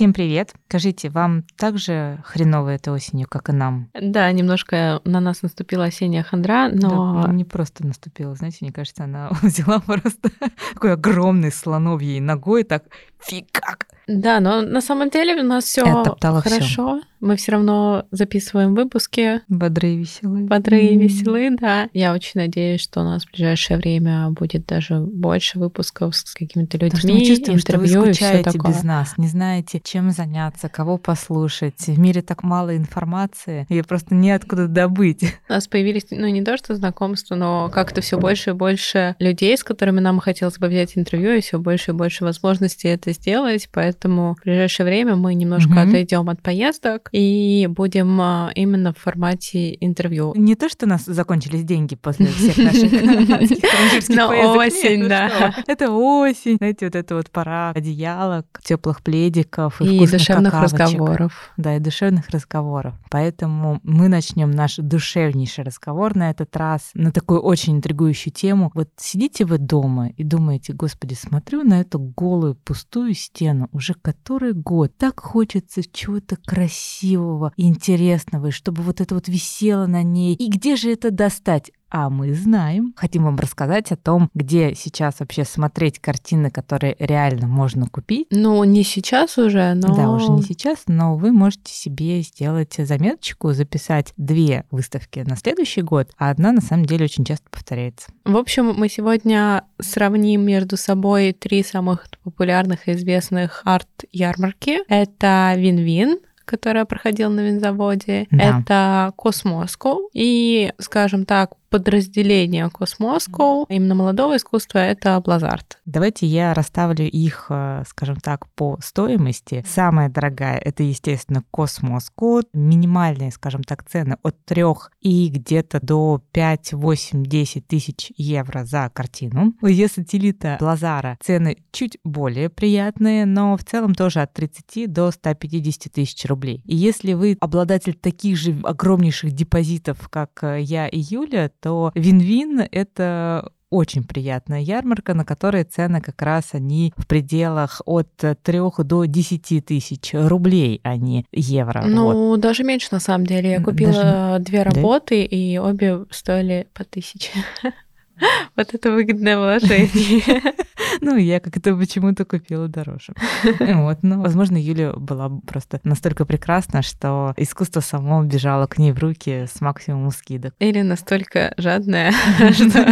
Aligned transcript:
Всем 0.00 0.14
привет. 0.14 0.54
Скажите, 0.66 1.10
вам 1.10 1.42
также 1.58 2.22
хреново 2.24 2.70
этой 2.70 2.90
осенью, 2.90 3.28
как 3.28 3.50
и 3.50 3.52
нам? 3.52 3.90
Да, 3.92 4.32
немножко 4.32 5.02
на 5.04 5.20
нас 5.20 5.42
наступила 5.42 5.84
осенняя 5.84 6.22
хандра, 6.22 6.70
но... 6.72 7.24
Да, 7.26 7.30
не 7.30 7.44
просто 7.44 7.86
наступила, 7.86 8.34
знаете, 8.34 8.56
мне 8.62 8.72
кажется, 8.72 9.04
она 9.04 9.28
взяла 9.42 9.78
просто 9.78 10.30
такой 10.72 10.94
огромный 10.94 11.52
слоновьей 11.52 12.18
ногой, 12.18 12.64
так 12.64 12.84
фигак 13.22 13.86
да, 14.10 14.40
но 14.40 14.62
на 14.62 14.80
самом 14.80 15.08
деле 15.10 15.40
у 15.40 15.44
нас 15.44 15.64
все 15.64 15.84
хорошо. 15.84 16.60
Всё. 16.60 17.00
Мы 17.20 17.36
все 17.36 17.52
равно 17.52 18.06
записываем 18.10 18.74
выпуски. 18.74 19.42
Бодрые, 19.46 19.98
веселые. 19.98 20.46
Бодрые, 20.46 20.94
mm-hmm. 20.94 20.98
веселые, 20.98 21.50
да. 21.50 21.88
Я 21.92 22.14
очень 22.14 22.40
надеюсь, 22.40 22.80
что 22.80 23.02
у 23.02 23.04
нас 23.04 23.26
в 23.26 23.30
ближайшее 23.30 23.76
время 23.76 24.30
будет 24.30 24.64
даже 24.64 25.00
больше 25.00 25.58
выпусков 25.58 26.16
с 26.16 26.34
какими-то 26.34 26.78
людьми, 26.78 26.90
Потому 26.90 27.00
что 27.00 27.12
мы 27.12 27.26
чувствуем, 27.26 27.58
интервью 27.58 27.88
что 27.88 28.00
вы 28.00 28.14
скучаете 28.14 28.58
без 28.58 28.82
нас, 28.82 29.18
не 29.18 29.28
знаете, 29.28 29.82
чем 29.84 30.12
заняться, 30.12 30.70
кого 30.70 30.96
послушать. 30.96 31.88
В 31.88 31.98
мире 31.98 32.22
так 32.22 32.42
мало 32.42 32.74
информации, 32.74 33.66
ее 33.68 33.84
просто 33.84 34.14
неоткуда 34.14 34.66
добыть. 34.66 35.22
У 35.48 35.52
нас 35.52 35.68
появились, 35.68 36.06
ну, 36.10 36.26
не 36.26 36.42
то 36.42 36.56
что 36.56 36.74
знакомства, 36.74 37.34
но 37.34 37.68
как-то 37.68 38.00
все 38.00 38.18
больше 38.18 38.50
и 38.50 38.54
больше 38.54 39.14
людей, 39.18 39.58
с 39.58 39.62
которыми 39.62 40.00
нам 40.00 40.20
хотелось 40.20 40.58
бы 40.58 40.68
взять 40.68 40.96
интервью, 40.96 41.32
и 41.34 41.42
все 41.42 41.58
больше 41.58 41.90
и 41.90 41.94
больше 41.94 42.24
возможностей 42.24 42.88
это 42.88 43.09
сделать, 43.12 43.68
поэтому 43.72 44.36
в 44.40 44.44
ближайшее 44.44 44.86
время 44.86 45.16
мы 45.16 45.34
немножко 45.34 45.70
угу. 45.70 45.80
отойдем 45.80 46.28
от 46.28 46.42
поездок 46.42 47.08
и 47.12 47.68
будем 47.70 48.20
а, 48.20 48.50
именно 48.54 48.92
в 48.92 48.98
формате 48.98 49.76
интервью. 49.80 50.32
Не 50.36 50.54
то, 50.54 50.68
что 50.68 50.86
у 50.86 50.88
нас 50.88 51.04
закончились 51.04 51.64
деньги 51.64 51.96
после 51.96 52.26
всех 52.26 52.56
наших 52.58 52.90
Но 54.08 54.56
осень, 54.56 55.08
да. 55.08 55.54
Это 55.66 55.90
осень, 55.90 56.56
знаете, 56.56 56.86
вот 56.86 56.94
это 56.94 57.14
вот 57.14 57.30
пора 57.30 57.70
одеялок, 57.70 58.46
теплых 58.62 59.02
пледиков 59.02 59.80
и 59.80 60.06
душевных 60.06 60.54
разговоров. 60.54 61.52
Да, 61.56 61.76
и 61.76 61.80
душевных 61.80 62.28
разговоров. 62.30 62.94
Поэтому 63.10 63.80
мы 63.82 64.08
начнем 64.08 64.50
наш 64.50 64.76
душевнейший 64.76 65.64
разговор 65.64 66.16
на 66.16 66.30
этот 66.30 66.56
раз 66.56 66.90
на 66.94 67.12
такую 67.12 67.40
очень 67.40 67.76
интригующую 67.76 68.32
тему. 68.32 68.70
Вот 68.74 68.90
сидите 68.96 69.44
вы 69.44 69.58
дома 69.58 70.08
и 70.08 70.24
думаете, 70.24 70.72
господи, 70.72 71.14
смотрю 71.14 71.62
на 71.62 71.80
эту 71.80 71.98
голую 71.98 72.54
пустую 72.54 72.99
стену 73.14 73.68
уже 73.72 73.90
уже 73.90 73.94
который 73.94 74.52
год. 74.52 74.96
Так 74.96 75.20
хочется 75.20 75.82
чего-то 75.82 76.36
красивого, 76.36 77.52
интересного, 77.56 78.48
и 78.48 78.50
чтобы 78.50 78.82
вот 78.82 79.00
это 79.00 79.14
вот 79.14 79.28
висело 79.28 79.86
на 79.86 80.02
ней. 80.02 80.34
И 80.34 80.48
где 80.48 80.76
же 80.76 80.92
это 80.92 81.10
достать? 81.10 81.72
А 81.90 82.08
мы 82.08 82.32
знаем. 82.34 82.94
Хотим 82.96 83.24
вам 83.24 83.36
рассказать 83.36 83.90
о 83.90 83.96
том, 83.96 84.30
где 84.32 84.74
сейчас 84.74 85.20
вообще 85.20 85.44
смотреть 85.44 85.98
картины, 85.98 86.50
которые 86.50 86.96
реально 86.98 87.48
можно 87.48 87.86
купить. 87.88 88.28
Ну, 88.30 88.62
не 88.64 88.84
сейчас 88.84 89.38
уже, 89.38 89.74
но... 89.74 89.94
Да, 89.94 90.10
уже 90.10 90.28
не 90.30 90.42
сейчас, 90.42 90.84
но 90.86 91.16
вы 91.16 91.32
можете 91.32 91.72
себе 91.72 92.22
сделать 92.22 92.74
заметочку, 92.78 93.52
записать 93.52 94.12
две 94.16 94.64
выставки 94.70 95.20
на 95.20 95.36
следующий 95.36 95.82
год, 95.82 96.10
а 96.16 96.30
одна 96.30 96.52
на 96.52 96.60
самом 96.60 96.86
деле 96.86 97.04
очень 97.04 97.24
часто 97.24 97.50
повторяется. 97.50 98.10
В 98.24 98.36
общем, 98.36 98.72
мы 98.76 98.88
сегодня 98.88 99.64
сравним 99.80 100.42
между 100.42 100.76
собой 100.76 101.32
три 101.32 101.64
самых 101.64 102.06
популярных 102.22 102.88
и 102.88 102.92
известных 102.92 103.62
арт-ярмарки. 103.64 104.80
Это 104.88 105.54
Вин-Вин, 105.56 106.20
которая 106.44 106.84
проходила 106.84 107.30
на 107.30 107.40
Винзаводе. 107.40 108.26
Да. 108.30 108.60
Это 108.60 109.12
Cosmoscow. 109.16 110.10
И, 110.12 110.72
скажем 110.78 111.24
так, 111.24 111.52
подразделение 111.70 112.68
Cosmoscow, 112.68 113.64
именно 113.68 113.94
молодого 113.94 114.36
искусства, 114.36 114.78
это 114.78 115.20
Блазарт. 115.20 115.78
Давайте 115.84 116.26
я 116.26 116.52
расставлю 116.52 117.06
их, 117.06 117.46
э, 117.48 117.84
скажем 117.86 118.16
так, 118.16 118.48
по 118.54 118.78
стоимости. 118.82 119.64
Самая 119.66 120.08
дорогая— 120.08 120.58
это, 120.64 120.82
естественно, 120.82 121.42
Cosmoscow. 121.50 122.42
Минимальные, 122.52 123.30
скажем 123.30 123.62
так, 123.62 123.88
цены 123.88 124.16
от 124.22 124.36
3 124.44 124.64
и 125.00 125.28
где-то 125.28 125.80
до 125.80 126.22
5, 126.32 126.72
8, 126.74 127.24
10 127.24 127.66
тысяч 127.66 128.12
евро 128.16 128.64
за 128.64 128.90
картину. 128.92 129.54
У 129.62 129.68
сателлита 129.68 130.56
Блазара 130.60 131.16
цены 131.20 131.56
чуть 131.72 131.98
более 132.04 132.50
приятные, 132.50 133.26
но 133.26 133.56
в 133.56 133.64
целом 133.64 133.94
тоже 133.94 134.20
от 134.20 134.32
30 134.32 134.92
до 134.92 135.10
150 135.10 135.92
тысяч 135.92 136.24
рублей. 136.26 136.62
И 136.66 136.76
если 136.76 137.12
вы 137.12 137.36
обладатель 137.40 137.94
таких 137.94 138.36
же 138.36 138.58
огромнейших 138.64 139.32
депозитов, 139.32 140.08
как 140.08 140.42
э, 140.42 140.60
я 140.60 140.88
и 140.88 140.98
Юля, 140.98 141.50
то 141.60 141.92
Вин-Вин— 141.94 142.60
это 142.70 143.50
очень 143.70 144.02
приятная 144.02 144.60
ярмарка, 144.60 145.14
на 145.14 145.24
которой 145.24 145.62
цены 145.64 146.00
как 146.00 146.20
раз 146.22 146.50
они 146.52 146.92
в 146.96 147.06
пределах 147.06 147.80
от 147.86 148.10
3 148.16 148.60
до 148.78 149.04
10 149.04 149.64
тысяч 149.64 150.10
рублей, 150.12 150.80
а 150.82 150.96
не 150.96 151.24
евро. 151.32 151.84
Ну, 151.86 152.30
вот. 152.30 152.40
даже 152.40 152.64
меньше 152.64 152.88
на 152.90 153.00
самом 153.00 153.26
деле. 153.26 153.50
Я 153.52 153.62
купила 153.62 153.92
даже... 153.92 154.44
две 154.44 154.62
работы, 154.64 155.20
да? 155.20 155.36
и 155.36 155.58
обе 155.58 156.04
стоили 156.10 156.66
по 156.74 156.84
тысяче. 156.84 157.30
Вот 158.56 158.74
это 158.74 158.90
выгодное 158.90 159.38
вложение. 159.38 160.54
Ну, 161.02 161.16
я 161.16 161.40
как-то 161.40 161.74
почему-то 161.76 162.24
купила 162.24 162.68
дороже. 162.68 163.14
Вот, 163.60 163.98
ну, 164.02 164.20
возможно, 164.20 164.56
Юля 164.56 164.92
была 164.92 165.28
просто 165.46 165.80
настолько 165.84 166.24
прекрасна, 166.24 166.82
что 166.82 167.32
искусство 167.36 167.80
само 167.80 168.22
бежало 168.24 168.66
к 168.66 168.78
ней 168.78 168.92
в 168.92 168.98
руки 168.98 169.46
с 169.46 169.60
максимумом 169.60 170.10
скидок. 170.10 170.54
Или 170.58 170.82
настолько 170.82 171.54
жадная, 171.56 172.12
что 172.52 172.86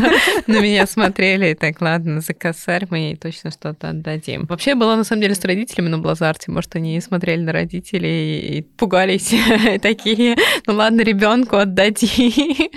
на 0.46 0.60
меня 0.60 0.86
смотрели, 0.86 1.50
и 1.50 1.54
так, 1.54 1.80
ладно, 1.80 2.20
за 2.20 2.34
косарь 2.34 2.86
мы 2.90 2.98
ей 2.98 3.16
точно 3.16 3.50
что-то 3.50 3.90
отдадим. 3.90 4.46
Вообще, 4.46 4.74
была 4.74 4.96
на 4.96 5.04
самом 5.04 5.22
деле 5.22 5.34
с 5.34 5.44
родителями 5.44 5.88
на 5.88 5.98
Блазарте, 5.98 6.50
может, 6.50 6.76
они 6.76 7.00
смотрели 7.00 7.42
на 7.42 7.52
родителей 7.52 8.58
и 8.58 8.62
пугались 8.62 9.34
такие, 9.82 10.36
ну 10.66 10.74
ладно, 10.74 11.02
ребенку 11.02 11.56
отдадим. 11.56 12.68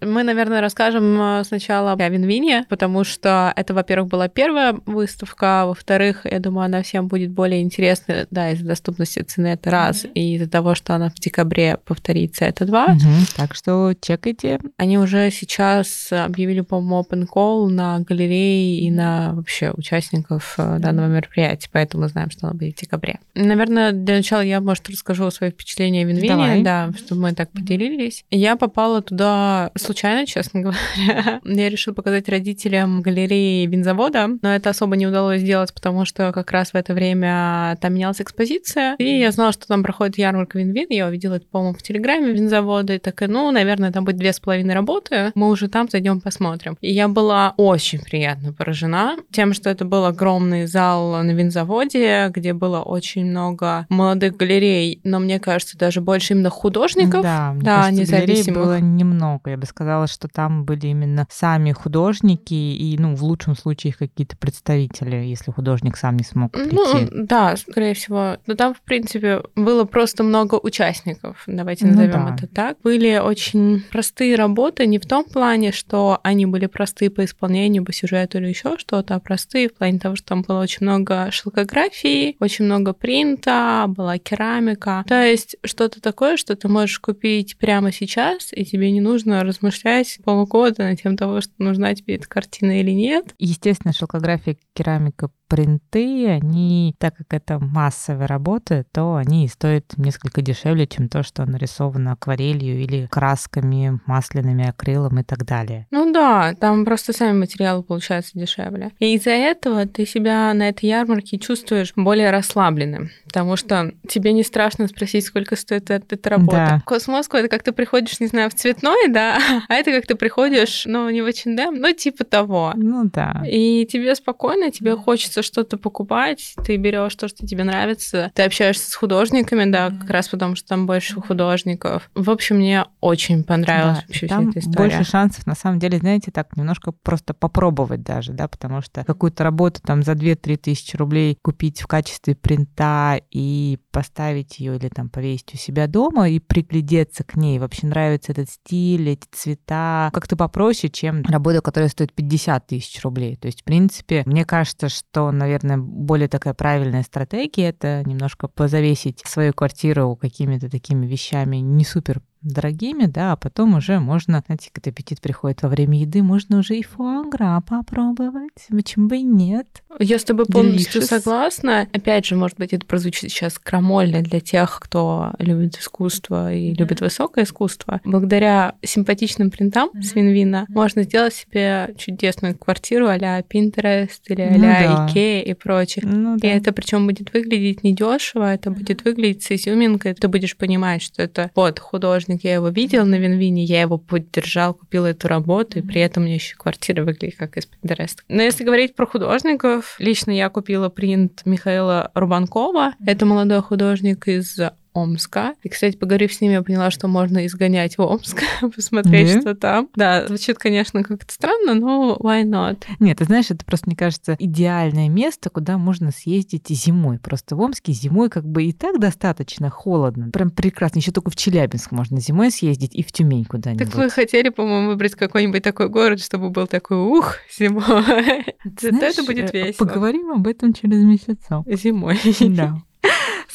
Мы, 0.00 0.22
наверное, 0.22 0.60
расскажем 0.60 1.20
э, 1.20 1.44
сначала 1.44 1.92
о 1.92 2.08
Винвине, 2.08 2.66
потому 2.68 3.04
что 3.04 3.52
это, 3.56 3.74
во-первых, 3.74 4.08
была 4.08 4.28
первая 4.28 4.76
выставка, 4.86 5.62
а 5.62 5.66
во-вторых, 5.66 6.24
я 6.24 6.38
думаю, 6.40 6.66
она 6.66 6.82
всем 6.82 7.08
будет 7.08 7.30
более 7.30 7.62
интересна, 7.62 8.26
да, 8.30 8.50
из-за 8.50 8.66
доступности 8.66 9.20
цены 9.20 9.48
это 9.48 9.70
раз, 9.70 10.04
mm-hmm. 10.04 10.12
и 10.14 10.34
из-за 10.34 10.48
того, 10.48 10.74
что 10.74 10.94
она 10.94 11.10
в 11.10 11.14
декабре 11.14 11.78
повторится, 11.84 12.44
это 12.44 12.64
два. 12.64 12.88
Mm-hmm. 12.88 13.36
Так 13.36 13.54
что 13.54 13.94
чекайте. 14.00 14.60
Они 14.76 14.98
уже 14.98 15.30
сейчас 15.30 16.08
объявили, 16.10 16.60
по-моему, 16.60 17.00
open 17.02 17.26
call 17.26 17.68
на 17.68 18.00
галереи 18.00 18.80
и 18.80 18.90
на 18.90 19.32
вообще 19.34 19.70
участников 19.70 20.56
mm-hmm. 20.58 20.78
данного 20.78 21.06
мероприятия, 21.06 21.68
поэтому 21.72 22.04
мы 22.04 22.08
знаем, 22.08 22.30
что 22.30 22.46
она 22.46 22.54
будет 22.54 22.76
в 22.76 22.80
декабре. 22.80 23.18
Наверное, 23.34 23.92
для 23.92 24.16
начала 24.16 24.40
я, 24.40 24.60
может, 24.60 24.88
расскажу 24.88 25.26
о 25.26 25.30
своих 25.30 25.54
впечатлениях 25.54 26.06
о 26.06 26.08
Винвине, 26.08 26.62
да, 26.62 26.90
чтобы 26.96 27.22
мы 27.22 27.32
так 27.32 27.50
поделились. 27.50 28.24
Я 28.30 28.56
попала 28.56 29.02
туда 29.02 29.70
случайно, 29.86 30.26
честно 30.26 30.60
говоря. 30.60 31.40
Я 31.44 31.68
решила 31.68 31.94
показать 31.94 32.28
родителям 32.28 33.02
галереи 33.02 33.66
винзавода, 33.66 34.28
но 34.42 34.54
это 34.54 34.70
особо 34.70 34.96
не 34.96 35.06
удалось 35.06 35.40
сделать, 35.40 35.72
потому 35.72 36.04
что 36.04 36.32
как 36.32 36.50
раз 36.50 36.72
в 36.72 36.74
это 36.74 36.94
время 36.94 37.76
там 37.80 37.94
менялась 37.94 38.20
экспозиция, 38.20 38.96
и 38.98 39.18
я 39.18 39.30
знала, 39.30 39.52
что 39.52 39.66
там 39.66 39.82
проходит 39.82 40.18
ярмарка 40.18 40.58
вин-вин, 40.58 40.86
я 40.90 41.06
увидела 41.06 41.34
это, 41.34 41.46
по-моему, 41.46 41.76
в 41.76 41.82
Телеграме 41.82 42.32
винзавода, 42.32 42.94
и 42.94 42.98
такая, 42.98 43.28
ну, 43.28 43.50
наверное, 43.50 43.92
там 43.92 44.04
будет 44.04 44.16
две 44.16 44.32
с 44.32 44.40
половиной 44.40 44.74
работы, 44.74 45.30
мы 45.34 45.48
уже 45.48 45.68
там 45.68 45.88
зайдем 45.90 46.20
посмотрим. 46.20 46.76
И 46.80 46.92
я 46.92 47.08
была 47.08 47.54
очень 47.56 48.00
приятно 48.00 48.52
поражена 48.52 49.16
тем, 49.30 49.52
что 49.52 49.70
это 49.70 49.84
был 49.84 50.04
огромный 50.04 50.66
зал 50.66 51.22
на 51.22 51.30
винзаводе, 51.30 52.30
где 52.34 52.52
было 52.52 52.80
очень 52.80 53.26
много 53.26 53.86
молодых 53.88 54.36
галерей, 54.36 55.00
но 55.04 55.20
мне 55.20 55.38
кажется, 55.38 55.78
даже 55.78 56.00
больше 56.00 56.34
именно 56.34 56.50
художников, 56.50 57.22
да, 57.22 57.54
да 57.60 57.82
кажется, 57.82 58.00
независимых. 58.00 58.64
было 58.64 58.80
немного, 58.80 59.50
я 59.50 59.56
бы 59.56 59.66
сказала, 59.66 59.75
что 60.06 60.28
там 60.28 60.64
были 60.64 60.88
именно 60.88 61.26
сами 61.30 61.72
художники 61.72 62.54
и, 62.54 62.96
ну, 62.98 63.14
в 63.14 63.22
лучшем 63.22 63.56
случае 63.56 63.92
какие-то 63.92 64.36
представители, 64.36 65.16
если 65.16 65.52
художник 65.52 65.96
сам 65.96 66.16
не 66.16 66.24
смог 66.24 66.52
прийти. 66.52 66.74
Ну, 66.74 67.08
да, 67.12 67.56
скорее 67.56 67.94
всего. 67.94 68.38
Но 68.46 68.54
там, 68.54 68.74
в 68.74 68.80
принципе, 68.80 69.42
было 69.54 69.84
просто 69.84 70.22
много 70.22 70.56
участников, 70.56 71.42
давайте 71.46 71.86
ну 71.86 71.92
назовем 71.92 72.20
ну, 72.20 72.28
да. 72.28 72.34
это 72.34 72.46
так. 72.46 72.78
Были 72.82 73.18
очень 73.18 73.82
простые 73.90 74.36
работы, 74.36 74.86
не 74.86 74.98
в 74.98 75.06
том 75.06 75.24
плане, 75.24 75.72
что 75.72 76.20
они 76.22 76.46
были 76.46 76.66
простые 76.66 77.10
по 77.10 77.24
исполнению, 77.24 77.84
по 77.84 77.92
сюжету 77.92 78.38
или 78.38 78.48
еще 78.48 78.78
что-то, 78.78 79.14
а 79.14 79.20
простые 79.20 79.68
в 79.68 79.74
плане 79.74 79.98
того, 79.98 80.16
что 80.16 80.28
там 80.28 80.42
было 80.42 80.60
очень 80.60 80.86
много 80.86 81.30
шелкографии, 81.30 82.36
очень 82.40 82.64
много 82.64 82.92
принта, 82.92 83.84
была 83.88 84.18
керамика. 84.18 85.04
То 85.06 85.22
есть 85.22 85.56
что-то 85.64 86.00
такое, 86.00 86.36
что 86.36 86.56
ты 86.56 86.68
можешь 86.68 86.98
купить 86.98 87.56
прямо 87.58 87.92
сейчас, 87.92 88.52
и 88.52 88.64
тебе 88.64 88.90
не 88.90 89.00
нужно 89.00 89.44
размышлять 89.44 89.65
размышлять 89.66 90.18
полгода 90.24 90.84
над 90.84 91.00
тем 91.00 91.16
того, 91.16 91.40
что 91.40 91.52
нужна 91.58 91.94
тебе 91.94 92.16
эта 92.16 92.28
картина 92.28 92.80
или 92.80 92.90
нет. 92.90 93.34
Естественно, 93.38 93.92
шелкография, 93.92 94.56
керамика 94.74 95.30
принты, 95.48 96.28
они, 96.28 96.94
так 96.98 97.16
как 97.16 97.26
это 97.30 97.58
массовые 97.58 98.26
работы, 98.26 98.84
то 98.92 99.16
они 99.16 99.48
стоят 99.48 99.96
несколько 99.96 100.42
дешевле, 100.42 100.86
чем 100.86 101.08
то, 101.08 101.22
что 101.22 101.44
нарисовано 101.44 102.12
акварелью 102.12 102.80
или 102.80 103.06
красками, 103.10 104.00
масляными, 104.06 104.68
акрилом 104.68 105.20
и 105.20 105.22
так 105.22 105.44
далее. 105.44 105.86
Ну 105.90 106.12
да, 106.12 106.54
там 106.54 106.84
просто 106.84 107.12
сами 107.12 107.38
материалы 107.38 107.82
получаются 107.82 108.38
дешевле. 108.38 108.92
И 108.98 109.14
из-за 109.14 109.30
этого 109.30 109.86
ты 109.86 110.06
себя 110.06 110.52
на 110.54 110.68
этой 110.68 110.88
ярмарке 110.88 111.38
чувствуешь 111.38 111.92
более 111.96 112.30
расслабленным, 112.30 113.10
потому 113.24 113.56
что 113.56 113.92
тебе 114.08 114.32
не 114.32 114.42
страшно 114.42 114.88
спросить, 114.88 115.24
сколько 115.24 115.56
стоит 115.56 115.90
эта, 115.90 116.30
работа. 116.30 116.56
Да. 116.56 116.82
Космоску 116.84 117.36
это 117.36 117.48
как 117.48 117.62
ты 117.62 117.72
приходишь, 117.72 118.20
не 118.20 118.26
знаю, 118.26 118.50
в 118.50 118.54
цветной, 118.54 119.08
да, 119.08 119.38
а 119.68 119.74
это 119.74 119.92
как 119.92 120.06
ты 120.06 120.14
приходишь, 120.14 120.84
ну, 120.86 121.08
не 121.10 121.22
в 121.22 121.26
H&M, 121.26 121.74
ну, 121.74 121.92
типа 121.92 122.24
того. 122.24 122.72
Ну 122.76 123.04
да. 123.04 123.42
И 123.48 123.86
тебе 123.86 124.14
спокойно, 124.14 124.70
тебе 124.70 124.96
хочется 124.96 125.35
что-то 125.42 125.76
покупать, 125.76 126.54
ты 126.64 126.76
берешь 126.76 127.14
то, 127.14 127.28
что 127.28 127.46
тебе 127.46 127.64
нравится, 127.64 128.30
ты 128.34 128.42
общаешься 128.42 128.90
с 128.90 128.94
художниками, 128.94 129.70
да, 129.70 129.90
как 129.90 130.10
раз 130.10 130.28
потому 130.28 130.56
что 130.56 130.68
там 130.68 130.86
больше 130.86 131.20
художников. 131.20 132.10
В 132.14 132.30
общем, 132.30 132.56
мне 132.56 132.84
очень 133.00 133.44
понравилась 133.44 133.98
да, 133.98 134.04
вообще 134.06 134.26
там 134.26 134.50
вся 134.50 134.50
эта 134.50 134.58
история. 134.60 134.76
больше 134.76 135.10
шансов, 135.10 135.46
на 135.46 135.54
самом 135.54 135.78
деле, 135.78 135.98
знаете, 135.98 136.30
так 136.30 136.56
немножко 136.56 136.92
просто 136.92 137.34
попробовать 137.34 138.02
даже, 138.02 138.32
да, 138.32 138.48
потому 138.48 138.80
что 138.82 139.04
какую-то 139.04 139.44
работу 139.44 139.80
там 139.82 140.02
за 140.02 140.12
2-3 140.12 140.56
тысячи 140.56 140.96
рублей 140.96 141.38
купить 141.42 141.80
в 141.80 141.86
качестве 141.86 142.34
принта 142.34 143.20
и 143.30 143.78
поставить 143.90 144.58
ее 144.58 144.76
или 144.76 144.88
там 144.88 145.08
повесить 145.08 145.54
у 145.54 145.56
себя 145.56 145.86
дома 145.86 146.28
и 146.28 146.38
приглядеться 146.38 147.24
к 147.24 147.36
ней. 147.36 147.58
Вообще 147.58 147.86
нравится 147.86 148.32
этот 148.32 148.50
стиль, 148.50 149.08
эти 149.08 149.26
цвета. 149.32 150.10
Как-то 150.12 150.36
попроще, 150.36 150.90
чем 150.90 151.22
работа, 151.22 151.60
которая 151.60 151.88
стоит 151.88 152.12
50 152.12 152.66
тысяч 152.66 153.02
рублей. 153.02 153.36
То 153.36 153.46
есть, 153.46 153.62
в 153.62 153.64
принципе, 153.64 154.22
мне 154.26 154.44
кажется, 154.44 154.88
что, 154.88 155.25
наверное, 155.30 155.76
более 155.78 156.28
такая 156.28 156.54
правильная 156.54 157.02
стратегия— 157.02 157.68
это 157.70 158.02
немножко 158.04 158.48
позавесить 158.48 159.22
свою 159.24 159.52
квартиру 159.52 160.16
какими-то 160.16 160.70
такими 160.70 161.06
вещами 161.06 161.56
не 161.56 161.84
супер 161.84 162.22
дорогими, 162.42 163.06
да, 163.06 163.32
а 163.32 163.36
потом 163.36 163.74
уже 163.74 163.98
можно, 163.98 164.42
знаете, 164.46 164.70
когда 164.72 164.90
аппетит 164.90 165.20
приходит 165.20 165.62
во 165.62 165.68
время 165.68 165.98
еды, 166.00 166.22
можно 166.22 166.58
уже 166.58 166.76
и 166.76 166.82
фуагра 166.82 167.62
попробовать. 167.66 168.66
Почему 168.68 169.08
бы 169.08 169.18
и 169.18 169.22
нет? 169.22 169.82
Я 169.98 170.18
с 170.18 170.24
тобой 170.24 170.46
полностью 170.46 171.00
Delicious. 171.00 171.06
согласна. 171.06 171.88
Опять 171.92 172.26
же, 172.26 172.36
может 172.36 172.58
быть, 172.58 172.72
это 172.72 172.86
прозвучит 172.86 173.30
сейчас 173.30 173.58
крамольно 173.58 174.22
для 174.22 174.40
тех, 174.40 174.78
кто 174.80 175.32
любит 175.38 175.78
искусство 175.78 176.52
и 176.52 176.74
любит 176.74 177.00
высокое 177.00 177.44
искусство. 177.44 178.00
Благодаря 178.04 178.74
симпатичным 178.82 179.50
принтам 179.50 179.90
с 180.00 180.14
Винвина 180.14 180.66
можно 180.68 181.02
сделать 181.02 181.34
себе 181.34 181.94
чудесную 181.96 182.56
квартиру 182.56 183.06
а-ля 183.06 183.40
Pinterest 183.40 184.20
или 184.26 184.42
а-ля 184.42 184.56
ну, 184.56 184.60
да. 184.60 185.08
Ikea 185.08 185.42
и 185.42 185.54
прочее. 185.54 186.04
Ну, 186.06 186.36
да. 186.36 186.46
И 186.46 186.50
это 186.50 186.72
причем 186.72 187.06
будет 187.06 187.32
выглядеть 187.32 187.82
недешево, 187.82 188.52
это 188.52 188.70
будет 188.70 189.04
выглядеть 189.04 189.42
с 189.44 189.52
изюминкой. 189.52 190.14
Ты 190.14 190.28
будешь 190.28 190.56
понимать, 190.56 191.02
что 191.02 191.22
это 191.22 191.50
вот 191.54 191.78
художник 191.78 192.25
художник, 192.26 192.44
я 192.44 192.54
его 192.54 192.68
видел 192.68 193.06
на 193.06 193.16
Винвине, 193.16 193.64
я 193.64 193.82
его 193.82 193.98
поддержал, 193.98 194.74
купил 194.74 195.04
эту 195.04 195.28
работу, 195.28 195.78
и 195.78 195.82
при 195.82 196.00
этом 196.00 196.22
у 196.22 196.26
меня 196.26 196.36
еще 196.36 196.56
квартира 196.56 197.04
выглядит 197.04 197.36
как 197.36 197.56
из 197.56 197.66
Pinterest. 197.66 198.18
Но 198.28 198.42
если 198.42 198.64
говорить 198.64 198.94
про 198.94 199.06
художников, 199.06 199.96
лично 199.98 200.30
я 200.32 200.48
купила 200.48 200.88
принт 200.88 201.42
Михаила 201.44 202.10
Рубанкова. 202.14 202.94
Это 203.04 203.26
молодой 203.26 203.62
художник 203.62 204.28
из 204.28 204.58
Омска. 204.96 205.54
И, 205.62 205.68
кстати, 205.68 205.96
поговорив 205.96 206.32
с 206.32 206.40
ними, 206.40 206.54
я 206.54 206.62
поняла, 206.62 206.90
что 206.90 207.08
можно 207.08 207.46
изгонять 207.46 207.98
в 207.98 208.02
Омск, 208.02 208.42
посмотреть, 208.74 209.28
yeah. 209.28 209.40
что 209.40 209.54
там. 209.54 209.90
Да, 209.94 210.26
звучит, 210.26 210.58
конечно, 210.58 211.02
как-то 211.02 211.32
странно, 211.32 211.74
но 211.74 212.16
why 212.20 212.44
not? 212.44 212.84
Нет, 212.98 213.18
ты 213.18 213.24
знаешь, 213.24 213.50
это 213.50 213.64
просто, 213.64 213.88
мне 213.88 213.96
кажется, 213.96 214.36
идеальное 214.38 215.08
место, 215.08 215.50
куда 215.50 215.78
можно 215.78 216.10
съездить 216.10 216.68
зимой. 216.68 217.18
Просто 217.18 217.56
в 217.56 217.60
Омске 217.60 217.92
зимой 217.92 218.30
как 218.30 218.46
бы 218.46 218.64
и 218.64 218.72
так 218.72 218.98
достаточно 218.98 219.70
холодно. 219.70 220.30
Прям 220.30 220.50
прекрасно. 220.50 220.98
Еще 220.98 221.12
только 221.12 221.30
в 221.30 221.36
Челябинск 221.36 221.92
можно 221.92 222.20
зимой 222.20 222.50
съездить 222.50 222.94
и 222.94 223.02
в 223.02 223.12
Тюмень 223.12 223.44
куда-нибудь. 223.44 223.86
Так 223.86 223.94
вы 223.94 224.10
хотели, 224.10 224.48
по-моему, 224.48 224.88
выбрать 224.88 225.14
какой-нибудь 225.14 225.62
такой 225.62 225.88
город, 225.88 226.20
чтобы 226.20 226.50
был 226.50 226.66
такой 226.66 226.96
ух, 226.96 227.36
зимой. 227.58 227.84
Это 228.64 229.22
будет 229.24 229.54
э, 229.54 229.66
весело. 229.66 229.86
Поговорим 229.86 230.30
об 230.30 230.46
этом 230.46 230.72
через 230.72 231.02
месяцок. 231.02 231.66
Зимой. 231.66 232.18
Да. 232.40 232.76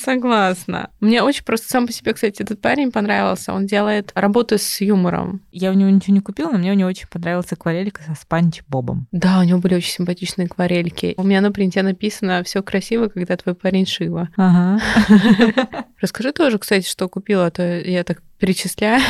Согласна. 0.04 0.90
Мне 1.00 1.22
очень 1.22 1.44
просто 1.44 1.68
сам 1.70 1.88
по 1.88 1.94
себе, 1.94 2.14
кстати, 2.14 2.42
этот 2.42 2.62
парень 2.62 2.92
понравился. 2.92 3.54
Он 3.54 3.66
делает 3.66 4.12
работу 4.16 4.58
с 4.58 4.82
юмором. 4.82 5.42
Я 5.52 5.72
у 5.72 5.74
него 5.74 5.90
ничего 5.90 6.16
не 6.16 6.22
купила, 6.22 6.52
но 6.52 6.58
мне 6.58 6.72
у 6.72 6.76
него 6.76 6.90
очень 6.90 7.08
понравилась 7.08 7.52
акварелька 7.52 8.02
со 8.04 8.16
Спанч 8.16 8.62
Бобом. 8.68 9.08
Да, 9.12 9.40
у 9.40 9.44
него 9.44 9.60
были 9.60 9.76
очень 9.76 9.92
симпатичные 9.92 10.46
акварельки. 10.46 11.14
У 11.18 11.24
меня 11.24 11.42
на 11.42 11.52
принте 11.52 11.84
написано 11.84 12.44
все 12.44 12.64
красиво, 12.64 13.08
когда 13.08 13.38
твой 13.38 13.56
парень 13.56 13.86
шива. 13.86 14.30
Ага. 14.38 14.82
Расскажи 16.02 16.32
тоже, 16.32 16.58
кстати, 16.58 16.88
что 16.88 17.08
купила, 17.08 17.48
а 17.48 17.52
то 17.52 17.64
я 17.64 18.04
так 18.04 18.22
перечисляю. 18.42 19.02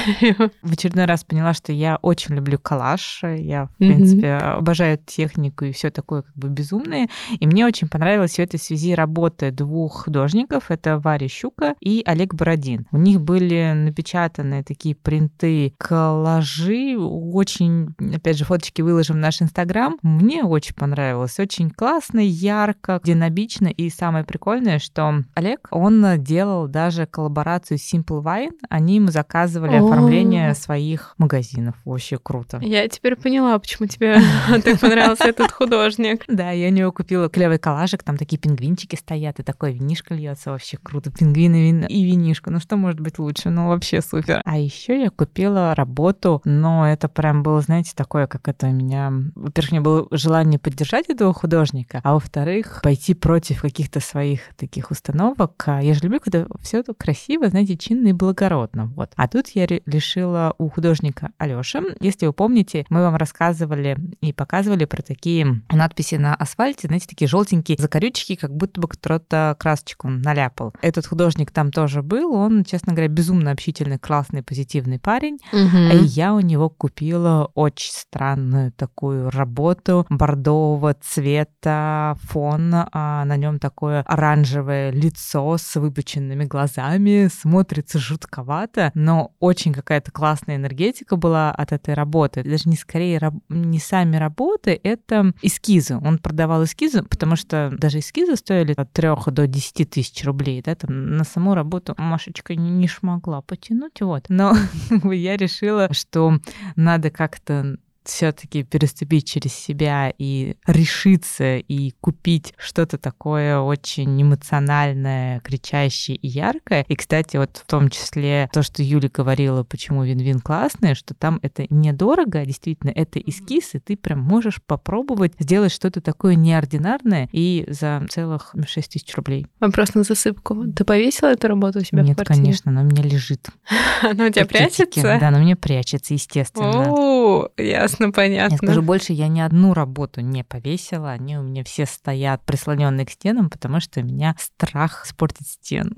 В 0.61 0.73
очередной 0.73 1.05
раз 1.05 1.23
поняла, 1.23 1.53
что 1.53 1.71
я 1.71 1.97
очень 2.01 2.35
люблю 2.35 2.59
коллаж. 2.59 3.21
Я, 3.23 3.67
в 3.67 3.77
принципе, 3.77 4.27
mm-hmm. 4.27 4.57
обожаю 4.57 4.97
технику 4.97 5.63
и 5.63 5.71
все 5.71 5.89
такое 5.89 6.23
как 6.23 6.35
бы 6.35 6.49
безумное. 6.49 7.07
И 7.39 7.47
мне 7.47 7.65
очень 7.65 7.87
понравилась 7.87 8.35
в 8.35 8.39
этой 8.39 8.59
связи 8.59 8.93
работа 8.93 9.51
двух 9.51 10.03
художников. 10.03 10.69
Это 10.69 10.99
Варя 10.99 11.29
Щука 11.29 11.75
и 11.79 12.03
Олег 12.05 12.33
Бородин. 12.33 12.87
У 12.91 12.97
них 12.97 13.21
были 13.21 13.71
напечатаны 13.73 14.63
такие 14.63 14.95
принты 14.95 15.73
коллажи. 15.77 16.97
Очень, 16.99 17.95
опять 18.13 18.37
же, 18.37 18.43
фоточки 18.43 18.81
выложим 18.81 19.15
в 19.15 19.19
наш 19.19 19.41
Инстаграм. 19.41 19.97
Мне 20.01 20.43
очень 20.43 20.75
понравилось. 20.75 21.39
Очень 21.39 21.69
классно, 21.69 22.19
ярко, 22.19 22.99
динамично. 23.01 23.67
И 23.67 23.89
самое 23.89 24.25
прикольное, 24.25 24.79
что 24.79 25.23
Олег, 25.35 25.69
он 25.71 26.21
делал 26.21 26.67
даже 26.67 27.05
коллаборацию 27.05 27.77
с 27.77 27.93
Simple 27.93 28.21
Wine. 28.21 28.57
Они 28.69 28.95
ему 28.95 29.07
заказывали 29.21 29.75
О-о-о. 29.75 29.85
оформление 29.85 30.56
своих 30.56 31.13
магазинов. 31.19 31.75
Вообще 31.85 32.18
круто. 32.18 32.57
Я 32.62 32.88
теперь 32.88 33.15
поняла, 33.15 33.57
почему 33.59 33.88
тебе 33.88 34.19
так 34.63 34.79
понравился 34.79 35.27
этот 35.27 35.51
художник. 35.51 36.23
Да, 36.27 36.50
я 36.50 36.69
у 36.69 36.71
него 36.71 36.91
купила 36.91 37.29
клевый 37.29 37.59
коллажик, 37.59 38.01
там 38.01 38.18
такие 38.18 38.38
пингвинчики 38.38 38.95
стоят, 38.95 39.39
и 39.39 39.44
такое 39.44 39.71
винишко 39.71 40.15
льется. 40.15 40.51
Вообще 40.51 40.77
круто. 40.81 41.12
Пингвины 41.12 41.85
и 41.88 42.03
винишко. 42.03 42.50
Ну 42.50 42.59
что 42.59 42.77
может 42.77 43.00
быть 43.00 43.19
лучше? 43.19 43.51
Ну 43.51 43.68
вообще 43.68 44.01
супер. 44.01 44.41
А 44.44 44.57
еще 44.57 45.00
я 45.00 45.12
купила 45.12 45.75
работу, 45.75 46.41
но 46.44 46.89
это 46.89 47.07
прям 47.07 47.44
было, 47.44 47.62
знаете, 47.62 47.91
такое, 47.95 48.25
как 48.25 48.47
это 48.47 48.67
у 48.67 48.71
меня... 48.71 49.13
Во-первых, 49.35 49.71
у 49.71 49.75
меня 49.75 49.81
было 49.83 50.07
желание 50.12 50.59
поддержать 50.59 51.09
этого 51.09 51.31
художника, 51.33 52.01
а 52.03 52.13
во-вторых, 52.13 52.79
пойти 52.81 53.13
против 53.13 53.62
каких-то 53.62 54.00
своих 54.00 54.41
таких 54.57 54.89
установок. 54.89 55.63
А 55.67 55.81
я 55.81 55.94
же 55.94 56.01
люблю, 56.01 56.19
когда 56.19 56.47
все 56.59 56.79
это 56.79 56.94
красиво, 56.95 57.50
знаете, 57.50 57.77
чинно 57.77 58.07
и 58.07 58.13
благородно. 58.13 58.88
Вот. 58.95 59.10
А 59.15 59.27
тут 59.27 59.49
я 59.49 59.65
решила 59.65 60.55
у 60.57 60.69
художника 60.69 61.31
Алёши. 61.37 61.81
Если 62.00 62.25
вы 62.25 62.33
помните, 62.33 62.86
мы 62.89 63.01
вам 63.01 63.15
рассказывали 63.15 63.97
и 64.21 64.33
показывали 64.33 64.86
про 64.86 65.01
такие 65.01 65.62
надписи 65.71 66.15
на 66.15 66.36
асфальте, 66.36 66.88
знаете, 66.88 67.07
такие 67.07 67.27
желтенькие 67.27 67.77
закорючки, 67.79 68.36
как 68.36 68.55
будто 68.55 68.81
бы 68.81 68.88
кто-то 68.88 69.55
красочку 69.59 70.09
наляпал. 70.09 70.74
Этот 70.81 71.05
художник 71.07 71.51
там 71.51 71.71
тоже 71.71 72.01
был. 72.01 72.33
Он, 72.33 72.63
честно 72.63 72.93
говоря, 72.93 73.07
безумно 73.07 73.51
общительный, 73.51 74.00
классный, 74.00 74.43
позитивный 74.43 75.00
парень. 75.00 75.39
Угу. 75.51 75.77
И 75.93 76.05
я 76.05 76.33
у 76.33 76.39
него 76.39 76.69
купила 76.69 77.51
очень 77.55 77.91
странную 77.91 78.71
такую 78.71 79.29
работу 79.29 80.05
бордового 80.09 80.93
цвета 80.93 82.17
фон, 82.24 82.71
а 82.74 83.25
на 83.25 83.38
нем 83.38 83.59
такое 83.59 84.01
оранжевое 84.01 84.91
лицо 84.91 85.57
с 85.57 85.75
выпученными 85.79 86.45
глазами, 86.45 87.29
смотрится 87.31 88.00
жутковато, 88.00 88.91
но 89.01 89.34
очень 89.39 89.74
какая-то 89.74 90.12
классная 90.12 90.55
энергетика 90.55 91.15
была 91.15 91.51
от 91.51 91.72
этой 91.72 91.93
работы. 91.93 92.43
Даже 92.43 92.70
не 92.70 92.75
скорее 92.75 93.17
раб... 93.17 93.34
не 93.50 93.79
сами 93.79 94.15
работы, 94.15 94.79
это 94.84 95.34
эскизы. 95.41 95.98
Он 95.98 96.20
продавал 96.20 96.63
эскизы, 96.63 97.03
потому 97.03 97.36
что 97.36 97.74
даже 97.75 98.00
эскизы 98.00 98.36
стоили 98.36 98.74
от 98.77 98.91
3 98.91 99.10
до 99.27 99.48
10 99.48 99.89
тысяч 99.89 100.24
рублей. 100.24 100.62
Да, 100.62 100.75
там 100.75 101.17
на 101.17 101.24
саму 101.24 101.55
работу 101.55 101.96
Машечка 101.98 102.55
не 102.55 102.88
смогла 102.88 103.41
потянуть. 103.41 104.01
Вот. 104.01 104.25
Но 104.29 104.55
я 105.12 105.36
решила, 105.36 105.91
что 105.91 106.38
надо 106.75 107.10
как-то 107.10 107.77
все-таки 108.03 108.63
переступить 108.63 109.27
через 109.29 109.53
себя 109.53 110.13
и 110.17 110.55
решиться 110.65 111.58
и 111.58 111.91
купить 112.01 112.53
что-то 112.58 112.98
такое 112.98 113.60
очень 113.60 114.22
эмоциональное, 114.22 115.39
кричащее 115.41 116.17
и 116.17 116.27
яркое. 116.27 116.86
И, 116.88 116.96
кстати, 116.96 117.38
вот 117.38 117.58
в 117.58 117.65
том 117.65 117.89
числе 117.89 118.50
то, 118.51 118.63
что 118.63 118.84
Юля 118.84 119.10
говорила, 119.13 119.63
почему 119.63 120.03
вин-вин 120.03 120.39
классный, 120.39 120.96
что 120.96 121.13
там 121.13 121.39
это 121.41 121.65
недорого, 121.70 122.39
а 122.39 122.46
действительно 122.46 122.91
это 122.91 123.20
эскиз, 123.20 123.75
и 123.75 123.79
ты 123.79 123.98
прям 123.98 124.20
можешь 124.20 124.62
попробовать 124.65 125.34
сделать 125.39 125.72
что-то 125.72 126.01
такое 126.01 126.36
неординарное 126.36 127.29
и 127.31 127.65
за 127.67 128.05
целых 128.10 128.55
6 128.67 128.91
тысяч 128.91 129.15
рублей. 129.15 129.48
Вопрос 129.60 129.93
на 129.93 130.03
засыпку. 130.03 130.72
Ты 130.72 130.84
повесила 130.84 131.29
эту 131.29 131.48
работу 131.48 131.79
у 131.79 131.84
себя 131.84 132.01
Нет, 132.01 132.13
в 132.13 132.15
квартире? 132.15 132.39
конечно, 132.39 132.72
она 132.72 132.81
у 132.81 132.86
меня 132.86 133.03
лежит. 133.03 133.48
Она 134.01 134.25
у 134.25 134.29
тебя 134.29 134.46
прячется? 134.46 135.17
Да, 135.20 135.27
она 135.27 135.38
у 135.38 135.41
меня 135.41 135.55
прячется, 135.55 136.13
естественно. 136.13 136.91
О, 136.91 137.50
ясно, 137.91 138.12
понятно. 138.12 138.53
Я 138.53 138.57
скажу 138.57 138.81
больше, 138.81 139.13
я 139.13 139.27
ни 139.27 139.39
одну 139.39 139.74
работу 139.74 140.21
не 140.21 140.43
повесила. 140.43 141.12
Они 141.12 141.38
у 141.38 141.43
меня 141.43 141.63
все 141.63 141.86
стоят 141.86 142.43
прислоненные 142.45 143.05
к 143.05 143.12
стенам, 143.12 143.50
потому 143.50 143.79
что 143.79 144.00
у 144.00 144.03
меня 144.03 144.36
страх 144.39 145.05
испортить 145.05 145.48
стену. 145.48 145.91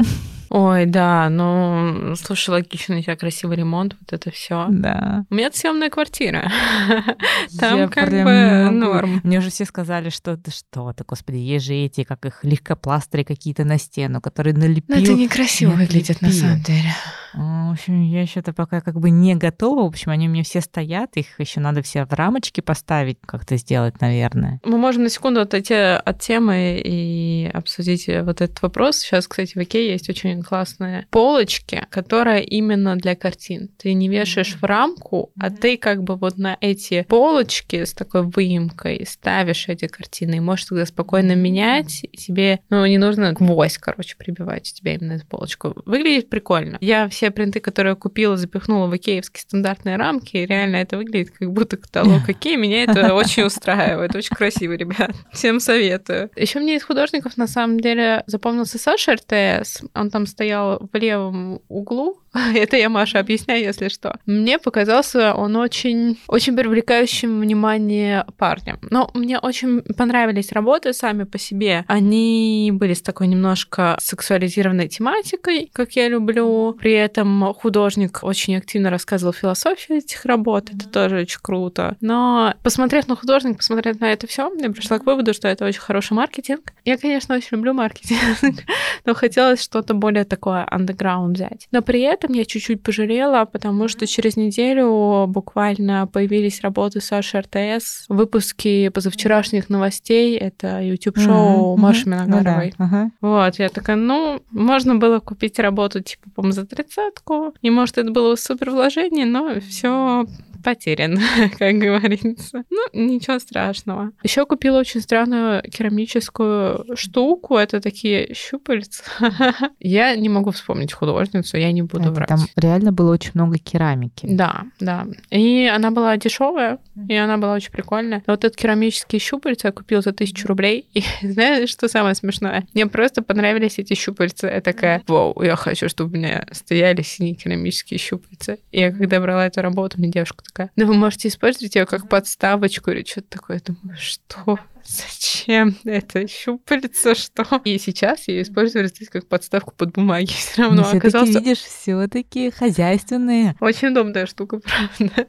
Ой, 0.50 0.85
да, 0.85 1.29
ну, 1.29 2.13
слушай, 2.15 2.51
логично, 2.51 2.97
у 3.00 3.01
тебя 3.01 3.15
красивый 3.15 3.57
ремонт, 3.57 3.95
вот 4.00 4.13
это 4.13 4.29
все. 4.29 4.67
Да. 4.69 5.25
У 5.31 5.33
меня 5.33 5.50
съемная 5.51 5.89
квартира. 5.89 6.51
Там 7.59 7.79
я 7.79 7.88
как 7.88 8.09
бы 8.12 8.69
норм. 8.71 9.21
Мне 9.23 9.39
уже 9.39 9.50
все 9.50 9.65
сказали, 9.65 10.09
что 10.09 10.38
да 10.38 10.51
что 10.51 10.93
ты, 10.93 11.03
господи, 11.03 11.38
есть 11.38 11.65
же 11.65 11.73
эти, 11.73 12.03
как 12.03 12.25
их 12.25 12.43
легкопластыри 12.43 13.23
какие-то 13.23 13.63
на 13.63 13.79
стену, 13.79 14.21
которые 14.21 14.53
налепил. 14.53 14.95
Ну, 14.95 15.01
это 15.01 15.13
некрасиво 15.13 15.71
выглядит 15.71 16.21
на 16.21 16.31
самом 16.31 16.62
деле. 16.62 16.93
В 17.33 17.71
общем, 17.71 18.03
я 18.03 18.21
еще-то 18.21 18.53
пока 18.53 18.81
как 18.81 19.00
бы 19.00 19.09
не 19.09 19.35
готова. 19.35 19.81
В 19.81 19.88
общем, 19.88 20.12
они 20.12 20.27
у 20.27 20.31
меня 20.31 20.43
все 20.43 20.62
стоят, 20.62 21.17
их 21.17 21.39
еще 21.39 21.59
надо 21.59 21.81
все 21.83 22.05
в 22.05 22.13
рамочки 22.13 22.61
поставить, 22.61 23.17
как-то 23.25 23.57
сделать, 23.57 24.01
наверное. 24.01 24.59
Мы 24.63 24.77
можем 24.77 25.03
на 25.03 25.09
секунду 25.09 25.41
отойти 25.41 25.75
от 25.75 26.19
темы 26.19 26.81
и 26.83 27.49
обсудить 27.53 28.07
вот 28.07 28.41
этот 28.41 28.61
вопрос. 28.61 28.97
Сейчас, 28.97 29.27
кстати, 29.27 29.53
в 29.53 29.61
Икее 29.61 29.91
есть 29.91 30.09
очень 30.09 30.41
классные 30.41 31.05
полочки, 31.11 31.85
которая 31.89 32.39
именно 32.41 32.95
для 32.95 33.15
картин. 33.15 33.69
Ты 33.77 33.93
не 33.93 34.09
вешаешь 34.09 34.55
в 34.55 34.63
рамку, 34.63 35.31
а 35.39 35.51
ты 35.51 35.77
как 35.77 36.03
бы 36.03 36.15
вот 36.15 36.37
на 36.37 36.57
эти 36.61 37.05
полочки 37.07 37.83
с 37.83 37.93
такой 37.93 38.23
выемкой 38.23 39.05
ставишь 39.07 39.67
эти 39.67 39.87
картины 39.87 40.35
и 40.35 40.39
можешь 40.39 40.65
тогда 40.65 40.85
спокойно 40.85 41.35
менять. 41.35 42.03
И 42.03 42.17
тебе, 42.17 42.59
ну, 42.69 42.85
не 42.85 42.97
нужно 42.97 43.33
гвоздь, 43.33 43.77
короче, 43.77 44.15
прибивать 44.17 44.71
у 44.71 44.75
тебя 44.75 44.95
именно 44.95 45.13
эту 45.13 45.27
полочку. 45.27 45.73
Выглядит 45.85 46.29
прикольно. 46.29 46.77
Я 46.81 47.07
все 47.09 47.31
принты, 47.31 47.59
которые 47.59 47.91
я 47.91 47.95
купила, 47.95 48.37
запихнула 48.37 48.87
в 48.87 48.95
икеевские 48.95 49.41
стандартные 49.41 49.97
рамки, 49.97 50.37
и 50.37 50.45
реально 50.45 50.77
это 50.77 50.97
выглядит 50.97 51.31
как 51.31 51.51
будто 51.51 51.72
каталог 51.77 52.21
Икеи. 52.29 52.55
Меня 52.55 52.83
это 52.83 53.13
очень 53.13 53.43
устраивает. 53.43 54.15
Очень 54.15 54.35
красиво, 54.35 54.73
ребят. 54.73 55.11
Всем 55.31 55.59
советую. 55.59 56.29
Еще 56.35 56.59
мне 56.59 56.75
из 56.75 56.83
художников, 56.83 57.37
на 57.37 57.47
самом 57.47 57.79
деле, 57.79 58.23
запомнился 58.27 58.77
Саша 58.77 59.13
РТС. 59.15 59.81
Он 59.93 60.09
там 60.09 60.25
стоял 60.25 60.89
в 60.91 60.95
левом 60.97 61.61
углу. 61.67 62.22
Это 62.55 62.77
я 62.77 62.89
Маша 62.89 63.19
объясняю, 63.19 63.63
если 63.63 63.89
что. 63.89 64.17
Мне 64.25 64.57
показался 64.59 65.33
он 65.33 65.55
очень, 65.55 66.19
очень 66.27 66.55
привлекающим 66.55 67.41
внимание 67.41 68.25
парнем. 68.37 68.79
Но 68.89 69.09
мне 69.13 69.39
очень 69.39 69.81
понравились 69.81 70.51
работы 70.51 70.93
сами 70.93 71.23
по 71.23 71.37
себе. 71.37 71.85
Они 71.87 72.71
были 72.73 72.93
с 72.93 73.01
такой 73.01 73.27
немножко 73.27 73.97
сексуализированной 73.99 74.87
тематикой, 74.87 75.69
как 75.73 75.91
я 75.93 76.07
люблю. 76.07 76.73
При 76.79 76.93
этом 76.93 77.53
художник 77.53 78.19
очень 78.23 78.57
активно 78.57 78.89
рассказывал 78.89 79.33
философию 79.33 79.99
этих 79.99 80.25
работ. 80.25 80.69
Это 80.73 80.89
тоже 80.89 81.17
очень 81.17 81.39
круто. 81.41 81.97
Но 82.01 82.55
посмотрев 82.63 83.07
на 83.07 83.15
художника, 83.15 83.57
посмотрев 83.57 83.99
на 83.99 84.11
это 84.11 84.27
все, 84.27 84.51
я 84.59 84.69
пришла 84.69 84.99
к 84.99 85.05
выводу, 85.05 85.33
что 85.33 85.47
это 85.47 85.65
очень 85.65 85.81
хороший 85.81 86.13
маркетинг. 86.13 86.73
Я, 86.85 86.97
конечно, 86.97 87.35
очень 87.35 87.57
люблю 87.57 87.73
маркетинг, 87.73 88.19
но 89.05 89.13
хотелось 89.13 89.61
что-то 89.61 89.93
более 89.93 90.25
такое 90.25 90.67
underground 90.71 91.33
взять. 91.33 91.67
Но 91.71 91.81
при 91.81 92.01
этом 92.01 92.22
я 92.31 92.45
чуть-чуть 92.45 92.83
пожалела, 92.83 93.45
потому 93.45 93.87
что 93.87 94.07
через 94.07 94.37
неделю 94.37 95.25
буквально 95.27 96.07
появились 96.07 96.61
работы 96.61 97.01
Саши 97.01 97.39
РТС, 97.39 98.05
выпуски 98.09 98.89
позавчерашних 98.89 99.69
новостей. 99.69 100.37
Это 100.37 100.81
YouTube-шоу 100.81 101.75
mm-hmm. 101.75 101.79
Маши 101.79 102.09
Миногаровой. 102.09 102.73
Ну, 102.77 102.85
да. 102.89 103.03
uh-huh. 103.03 103.09
Вот, 103.21 103.59
я 103.59 103.69
такая, 103.69 103.95
ну, 103.95 104.41
можно 104.51 104.95
было 104.95 105.19
купить 105.19 105.59
работу, 105.59 106.01
типа, 106.01 106.29
по-моему, 106.35 106.53
за 106.53 106.65
тридцатку. 106.65 107.53
И, 107.61 107.69
может, 107.69 107.97
это 107.97 108.11
было 108.11 108.35
супер 108.35 108.71
вложение, 108.71 109.25
но 109.25 109.59
все 109.59 110.25
потерян, 110.63 111.20
как 111.60 111.75
говорится. 111.75 112.63
Ну, 112.70 112.86
ничего 112.93 113.39
страшного. 113.39 114.12
Еще 114.24 114.46
купила 114.46 114.79
очень 114.79 115.01
странную 115.01 115.62
керамическую 115.63 116.96
штуку. 116.96 117.58
Это 117.58 117.82
такие 117.82 118.34
щупальца. 118.34 119.03
я 119.79 120.15
не 120.15 120.29
могу 120.29 120.51
вспомнить 120.51 120.93
художницу, 120.93 121.58
я 121.58 121.72
не 121.72 121.82
буду 121.82 122.03
Это 122.03 122.12
врать. 122.12 122.29
Там 122.29 122.39
реально 122.55 122.91
было 122.91 123.13
очень 123.13 123.32
много 123.34 123.58
керамики. 123.58 124.25
Да, 124.25 124.65
да. 124.79 125.05
И 125.29 125.70
она 125.74 125.91
была 125.91 126.17
дешевая, 126.17 126.79
и 127.10 127.15
она 127.15 127.38
была 127.38 127.53
очень 127.53 127.72
прикольная. 127.72 128.24
Но 128.25 128.34
вот 128.34 128.43
этот 128.43 128.58
керамический 128.58 129.20
щупальца 129.20 129.67
я 129.67 129.72
купила 129.72 130.01
за 130.01 130.13
тысячу 130.13 130.48
рублей. 130.48 130.88
И 130.93 131.03
знаешь, 131.22 131.70
что 131.70 131.88
самое 131.88 132.15
смешное? 132.15 132.65
Мне 132.74 132.88
просто 132.88 133.22
понравились 133.22 133.79
эти 133.79 133.93
щупальца. 133.93 134.48
Я 134.48 134.62
такая, 134.62 135.03
вау, 135.08 135.41
я 135.41 135.55
хочу, 135.55 135.89
чтобы 135.89 136.12
у 136.12 136.17
меня 136.17 136.46
стояли 136.51 137.01
синие 137.01 137.36
керамические 137.36 137.98
щупальца. 137.98 138.58
И 138.72 138.79
я 138.79 138.91
когда 138.91 139.20
брала 139.20 139.46
эту 139.46 139.62
работу, 139.62 139.98
мне 140.00 140.10
девушка 140.10 140.43
такая, 140.53 140.72
ну 140.75 140.86
вы 140.86 140.93
можете 140.93 141.27
использовать 141.27 141.75
ее 141.75 141.86
как 141.86 142.07
подставочку 142.07 142.91
или 142.91 143.03
что-то 143.03 143.27
такое. 143.29 143.57
Я 143.57 143.74
думаю, 143.74 143.98
что? 143.98 144.60
Зачем 144.86 145.77
это 145.86 146.27
щупальца, 146.27 147.15
что? 147.15 147.62
И 147.63 147.77
сейчас 147.77 148.27
я 148.27 148.41
использую 148.41 148.88
здесь 148.88 149.10
как 149.10 149.27
подставку 149.27 149.74
под 149.75 149.93
бумаги. 149.93 150.25
Все 150.31 150.63
равно 150.63 150.83
Но 150.83 150.98
оказался... 150.98 151.39
видишь, 151.39 151.60
все-таки 151.60 152.51
хозяйственные. 152.51 153.55
Очень 153.60 153.89
удобная 153.89 154.25
штука, 154.25 154.60
правда. 155.00 155.27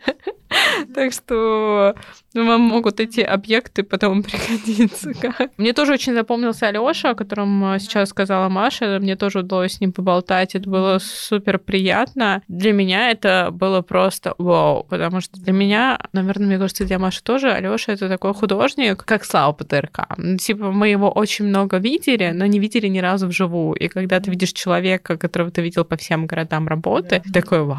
Так 0.94 1.12
что 1.12 1.94
вам 2.34 2.60
могут 2.62 3.00
эти 3.00 3.20
объекты 3.20 3.82
потом 3.82 4.22
пригодиться. 4.22 5.12
Мне 5.56 5.72
тоже 5.72 5.92
очень 5.92 6.14
запомнился 6.14 6.66
Алёша, 6.66 7.10
о 7.10 7.14
котором 7.14 7.74
э, 7.74 7.78
сейчас 7.78 8.08
сказала 8.08 8.48
Маша. 8.48 8.98
Мне 9.00 9.16
тоже 9.16 9.40
удалось 9.40 9.74
с 9.74 9.80
ним 9.80 9.92
поболтать. 9.92 10.54
Это 10.54 10.68
было 10.68 10.98
супер 11.00 11.58
приятно. 11.58 12.42
Для 12.48 12.72
меня 12.72 13.10
это 13.10 13.50
было 13.52 13.82
просто 13.82 14.34
вау. 14.38 14.84
Потому 14.88 15.20
что 15.20 15.40
для 15.40 15.52
меня, 15.52 15.98
наверное, 16.12 16.46
мне 16.46 16.58
кажется, 16.58 16.84
для 16.84 16.98
Маши 16.98 17.22
тоже 17.22 17.52
Алёша 17.52 17.92
это 17.92 18.08
такой 18.08 18.34
художник, 18.34 19.04
как 19.04 19.24
Слава 19.24 19.52
ПТРК. 19.52 20.16
Типа 20.40 20.72
мы 20.72 20.88
его 20.88 21.10
очень 21.10 21.46
много 21.46 21.76
видели, 21.76 22.32
но 22.34 22.46
не 22.46 22.58
видели 22.58 22.88
ни 22.88 22.98
разу 22.98 23.28
вживую. 23.28 23.74
И 23.74 23.88
когда 23.88 24.18
ты 24.20 24.30
видишь 24.30 24.52
человека, 24.52 25.16
которого 25.16 25.50
ты 25.50 25.62
видел 25.62 25.84
по 25.84 25.96
всем 25.96 26.26
городам 26.26 26.66
работы, 26.66 27.22
ты 27.24 27.32
такой, 27.32 27.62
вау, 27.62 27.78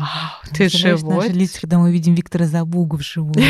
ты 0.53 0.69
живой. 0.69 1.27
Наши 1.27 1.29
лица, 1.37 1.61
когда 1.61 1.77
мы 1.77 1.91
видим 1.91 2.15
Виктора 2.15 2.45
Забугу 2.65 2.97
вживую. 2.97 3.35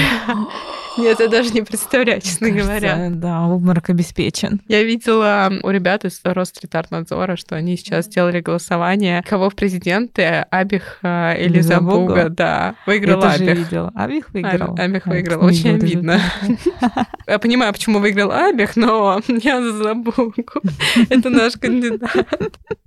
Нет, 0.98 1.20
я 1.20 1.28
даже 1.28 1.52
не 1.52 1.62
представляю, 1.62 2.22
честно 2.22 2.50
говоря. 2.50 3.10
Да, 3.12 3.48
обморок 3.48 3.90
обеспечен. 3.90 4.62
Я 4.68 4.84
видела 4.84 5.52
у 5.62 5.70
ребят 5.70 6.06
из 6.06 6.22
Ростритарнадзора, 6.24 7.36
что 7.36 7.56
они 7.56 7.76
сейчас 7.76 8.06
сделали 8.06 8.40
голосование, 8.40 9.22
кого 9.28 9.50
в 9.50 9.56
президенты, 9.56 10.46
Абих 10.50 11.00
э, 11.04 11.44
или 11.44 11.60
Забуга. 11.60 12.30
Да, 12.30 12.76
выиграл 12.86 13.24
Абих. 13.24 13.42
Я 13.42 13.54
видела. 13.56 13.92
Абих 13.94 14.30
выиграл. 14.32 14.76
Абих 14.78 15.06
выиграл. 15.06 15.46
Очень 15.46 15.76
обидно. 15.76 16.20
Я 17.28 17.40
понимаю, 17.40 17.74
почему 17.74 18.00
выиграл 18.00 18.32
Абих, 18.32 18.76
но 18.76 19.20
я 19.28 19.62
за 19.62 19.72
Забугу. 19.72 20.34
Это 21.10 21.30
наш 21.30 21.54
кандидат. 21.54 22.16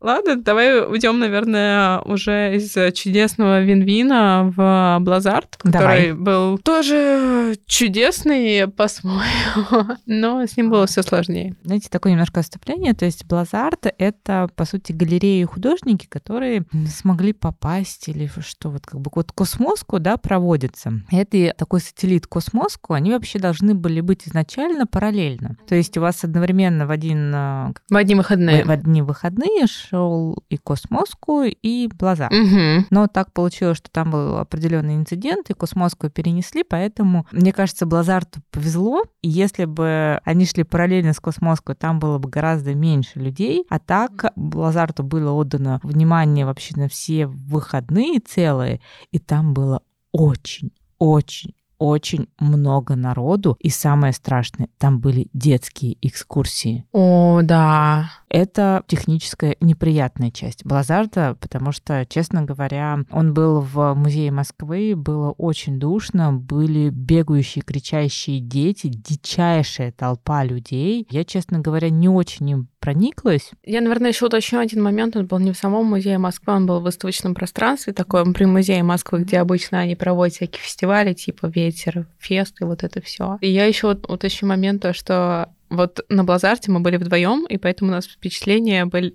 Ладно, 0.01 0.37
давай 0.37 0.87
уйдем, 0.89 1.19
наверное, 1.19 2.01
уже 2.03 2.55
из 2.55 2.73
чудесного 2.95 3.61
Винвина 3.63 4.53
в 4.57 4.99
Блазарт, 5.01 5.57
который 5.57 6.13
был 6.19 6.59
тоже 6.59 7.57
чудесный 7.67 8.69
по-своему, 8.69 9.97
но 10.07 10.43
с 10.43 10.57
ним 10.57 10.71
было 10.71 10.87
все 10.87 11.03
сложнее. 11.03 11.57
Знаете, 11.63 11.89
такое 11.91 12.13
немножко 12.13 12.41
отступление. 12.41 12.95
То 12.95 13.05
есть 13.05 13.25
Blazar — 13.27 13.99
это, 13.99 14.49
по 14.55 14.65
сути, 14.65 14.93
галереи 14.93 15.45
художники, 15.45 16.07
которые 16.07 16.65
смогли 16.89 17.33
попасть 17.33 18.09
или 18.09 18.31
что, 18.41 18.71
вот 18.71 18.87
как 18.87 19.01
бы 19.01 19.11
вот 19.15 19.33
Cosmoscow, 19.33 19.99
да, 19.99 20.17
проводится. 20.17 20.93
Это 21.11 21.55
такой 21.57 21.81
сателлит 21.81 22.27
Cosmoscow, 22.27 22.95
они 22.95 23.13
вообще 23.13 23.39
должны 23.39 23.75
были 23.75 24.01
быть 24.01 24.27
изначально 24.27 24.87
параллельно. 24.87 25.57
То 25.67 25.75
есть 25.75 25.97
у 25.97 26.01
вас 26.01 26.25
одновременно 26.25 26.87
в 26.87 26.91
один... 26.91 27.33
Э, 27.35 27.73
в 27.89 27.97
одни 27.97 28.15
выходные. 28.15 28.65
В 28.65 28.71
одни 28.71 29.03
выходные 29.03 29.67
шел 29.67 30.43
и 30.49 30.57
Cosmoscow, 30.57 31.43
и 31.45 31.89
Блазарт. 31.89 32.35
Угу. 32.35 32.87
Но 32.91 33.07
так 33.07 33.33
получилось, 33.33 33.79
что 33.79 33.91
там 33.91 34.11
был 34.11 34.39
определенный 34.39 34.97
инцидент, 34.97 35.51
и 35.51 35.55
Cosmoscow 35.55 36.08
перенесли, 36.11 36.65
поэтому, 36.65 37.27
мне 37.33 37.53
кажется, 37.53 37.87
Блазарту 37.87 38.41
повезло, 38.51 39.03
и 39.23 39.29
если 39.29 39.65
бы 39.65 40.21
они 40.25 40.47
шли 40.47 40.65
параллельно 40.65 41.13
с 41.13 41.21
Космоской, 41.21 41.75
там 41.75 41.99
было 41.99 42.19
бы 42.19 42.29
гораздо 42.29 42.75
меньше 42.75 43.19
людей, 43.19 43.65
а 43.69 43.79
так 43.79 44.33
Блазарту 44.37 45.03
было 45.03 45.33
отдано 45.33 45.81
внимание 45.83 46.47
вообще 46.47 46.77
на 46.77 46.89
все 46.89 47.27
выходные 47.27 48.21
целые, 48.21 48.81
и 49.11 49.19
там 49.19 49.55
было 49.55 49.83
очень, 50.13 50.73
очень 50.99 51.55
очень 51.79 52.29
много 52.39 52.97
народу, 52.97 53.57
и 53.61 53.71
самое 53.71 54.13
страшное, 54.13 54.69
там 54.79 55.01
были 55.01 55.29
детские 55.33 55.97
экскурсии. 56.03 56.85
О, 56.93 57.41
да. 57.43 58.11
Это 58.29 58.83
техническая 58.87 59.57
неприятная 59.61 60.31
часть 60.31 60.65
Блазарда, 60.65 61.37
потому 61.41 61.73
что, 61.73 62.05
честно 62.07 62.43
говоря, 62.43 62.99
он 63.11 63.33
был 63.33 63.61
в 63.61 63.95
музее 63.95 64.31
Москвы, 64.31 64.95
было 64.97 65.31
очень 65.31 65.79
душно, 65.79 66.33
были 66.33 66.91
бегающие, 66.91 67.63
кричащие 67.63 68.41
дети, 68.41 68.89
дичайшая 68.89 69.93
толпа 69.93 70.45
людей. 70.45 71.07
Я, 71.11 71.25
честно 71.25 71.61
говоря, 71.61 71.89
не 71.89 72.09
очень 72.09 72.51
им 72.51 72.69
прониклась. 72.81 73.51
Я, 73.65 73.81
наверное, 73.81 74.11
еще 74.11 74.27
уточню 74.27 74.61
один 74.61 74.83
момент. 74.83 75.17
Он 75.17 75.27
был 75.27 75.39
не 75.39 75.53
в 75.53 75.57
самом 75.57 75.87
музее 75.87 76.19
Москвы, 76.19 76.55
он 76.55 76.67
был 76.67 76.81
в 76.81 76.85
выставочном 76.85 77.35
пространстве, 77.35 77.93
таком 77.93 78.35
при 78.35 78.45
музее 78.45 78.83
Москвы, 78.83 79.21
где 79.21 79.39
обычно 79.39 79.81
они 79.81 79.97
проводят 79.97 80.37
всякие 80.37 80.63
фестивали, 80.63 81.15
типа 81.15 81.47
«Ветер», 81.47 82.07
«Фест» 82.19 82.61
и 82.61 82.65
вот 82.65 82.85
это 82.85 83.01
все. 83.01 83.39
И 83.41 83.51
я 83.51 83.65
еще 83.67 83.89
уточню 83.93 84.49
момент, 84.49 84.83
то, 84.83 84.93
что 84.93 85.51
вот 85.71 86.01
на 86.09 86.25
Блазарте 86.25 86.71
мы 86.71 86.81
были 86.81 86.97
вдвоем, 86.97 87.47
и 87.47 87.59
поэтому 87.59 87.91
у 87.91 87.95
нас 87.95 88.07
впечатления 88.07 88.87
были 88.87 89.11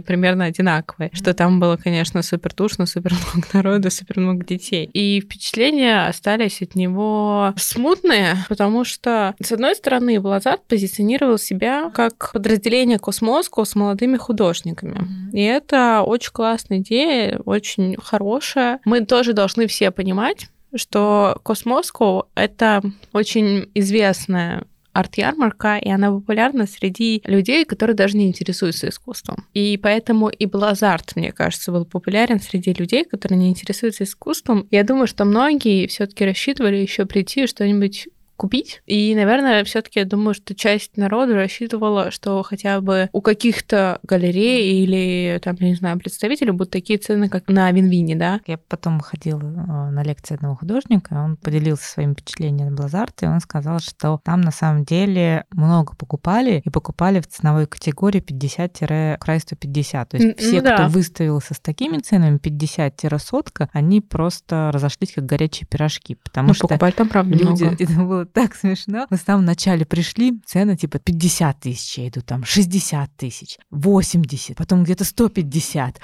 примерно 0.00 0.46
одинаковые. 0.46 1.10
Что 1.12 1.34
там 1.34 1.60
было, 1.60 1.76
конечно, 1.76 2.22
супер 2.22 2.54
душно, 2.54 2.86
супер 2.86 3.12
много 3.12 3.48
народа, 3.52 3.90
супер 3.90 4.20
много 4.20 4.44
детей. 4.44 4.88
И 4.92 5.20
впечатления 5.20 6.06
остались 6.06 6.62
от 6.62 6.74
него 6.74 7.54
смутные, 7.56 8.36
потому 8.48 8.84
что, 8.84 9.34
с 9.40 9.52
одной 9.52 9.74
стороны, 9.74 10.20
Блазарт 10.20 10.64
позиционировал 10.66 11.38
себя 11.38 11.90
как 11.90 12.30
подразделение 12.32 12.98
Космоско 12.98 13.64
с 13.64 13.74
молодыми 13.74 14.16
художниками. 14.16 15.30
И 15.32 15.42
это 15.42 16.02
очень 16.02 16.32
классная 16.32 16.78
идея, 16.78 17.40
очень 17.44 17.96
хорошая. 17.96 18.80
Мы 18.84 19.04
тоже 19.04 19.32
должны 19.32 19.66
все 19.66 19.90
понимать, 19.90 20.48
что 20.74 21.38
Космоско— 21.42 22.24
это 22.34 22.82
очень 23.12 23.70
известная 23.74 24.64
арт-ярмарка, 24.98 25.78
и 25.78 25.88
она 25.90 26.10
популярна 26.10 26.66
среди 26.66 27.22
людей, 27.24 27.64
которые 27.64 27.94
даже 27.94 28.16
не 28.16 28.26
интересуются 28.26 28.88
искусством. 28.88 29.46
И 29.54 29.78
поэтому 29.80 30.28
и 30.28 30.46
Блазарт, 30.46 31.14
мне 31.16 31.32
кажется, 31.32 31.72
был 31.72 31.84
популярен 31.84 32.40
среди 32.40 32.72
людей, 32.72 33.04
которые 33.04 33.38
не 33.38 33.50
интересуются 33.50 34.04
искусством. 34.04 34.66
Я 34.70 34.82
думаю, 34.84 35.06
что 35.06 35.24
многие 35.24 35.86
все-таки 35.86 36.24
рассчитывали 36.24 36.76
еще 36.76 37.06
прийти 37.06 37.46
что-нибудь 37.46 38.08
купить. 38.38 38.82
И, 38.86 39.14
наверное, 39.14 39.64
все-таки 39.64 39.98
я 39.98 40.06
думаю, 40.06 40.32
что 40.32 40.54
часть 40.54 40.96
народа 40.96 41.34
рассчитывала, 41.34 42.10
что 42.10 42.42
хотя 42.42 42.80
бы 42.80 43.10
у 43.12 43.20
каких-то 43.20 43.98
галерей 44.04 44.82
или, 44.82 45.38
там, 45.42 45.56
я 45.58 45.68
не 45.68 45.74
знаю, 45.74 45.98
представителей 45.98 46.52
будут 46.52 46.70
такие 46.70 46.98
цены, 46.98 47.28
как 47.28 47.48
на 47.48 47.70
Винвине, 47.72 48.14
да? 48.14 48.40
Я 48.46 48.56
потом 48.56 49.00
ходила 49.00 49.40
э, 49.40 49.90
на 49.90 50.02
лекции 50.02 50.34
одного 50.34 50.54
художника, 50.54 51.14
он 51.14 51.36
поделился 51.36 51.84
своим 51.84 52.14
впечатлением 52.14 52.68
на 52.68 52.76
Блазарте, 52.76 53.26
и 53.26 53.28
он 53.28 53.40
сказал, 53.40 53.80
что 53.80 54.20
там 54.24 54.40
на 54.40 54.52
самом 54.52 54.84
деле 54.84 55.44
много 55.50 55.94
покупали, 55.96 56.62
и 56.64 56.70
покупали 56.70 57.20
в 57.20 57.26
ценовой 57.26 57.66
категории 57.66 58.22
50-край 58.22 59.40
150. 59.40 60.08
То 60.08 60.16
есть 60.16 60.28
ну, 60.28 60.48
все, 60.48 60.60
да. 60.60 60.74
кто 60.74 60.88
выставился 60.88 61.54
с 61.54 61.60
такими 61.60 61.98
ценами 61.98 62.38
50-сотка, 62.38 63.68
они 63.72 64.00
просто 64.00 64.70
разошлись 64.72 65.12
как 65.14 65.26
горячие 65.26 65.66
пирожки, 65.66 66.14
потому 66.14 66.48
ну, 66.48 66.54
что 66.54 66.68
покупали 66.68 66.92
там, 66.92 67.08
правда, 67.08 67.34
люди, 67.34 67.64
много. 67.64 67.76
это 67.84 67.92
было 67.92 68.27
так 68.32 68.54
смешно. 68.54 69.06
Мы 69.10 69.16
в 69.16 69.20
самом 69.20 69.44
начале 69.44 69.84
пришли, 69.84 70.40
цены 70.46 70.76
типа 70.76 70.98
50 70.98 71.60
тысяч, 71.60 71.98
я 71.98 72.08
иду 72.08 72.20
там 72.20 72.44
60 72.44 73.10
тысяч, 73.16 73.58
80, 73.70 74.56
потом 74.56 74.84
где-то 74.84 75.04
150. 75.04 76.00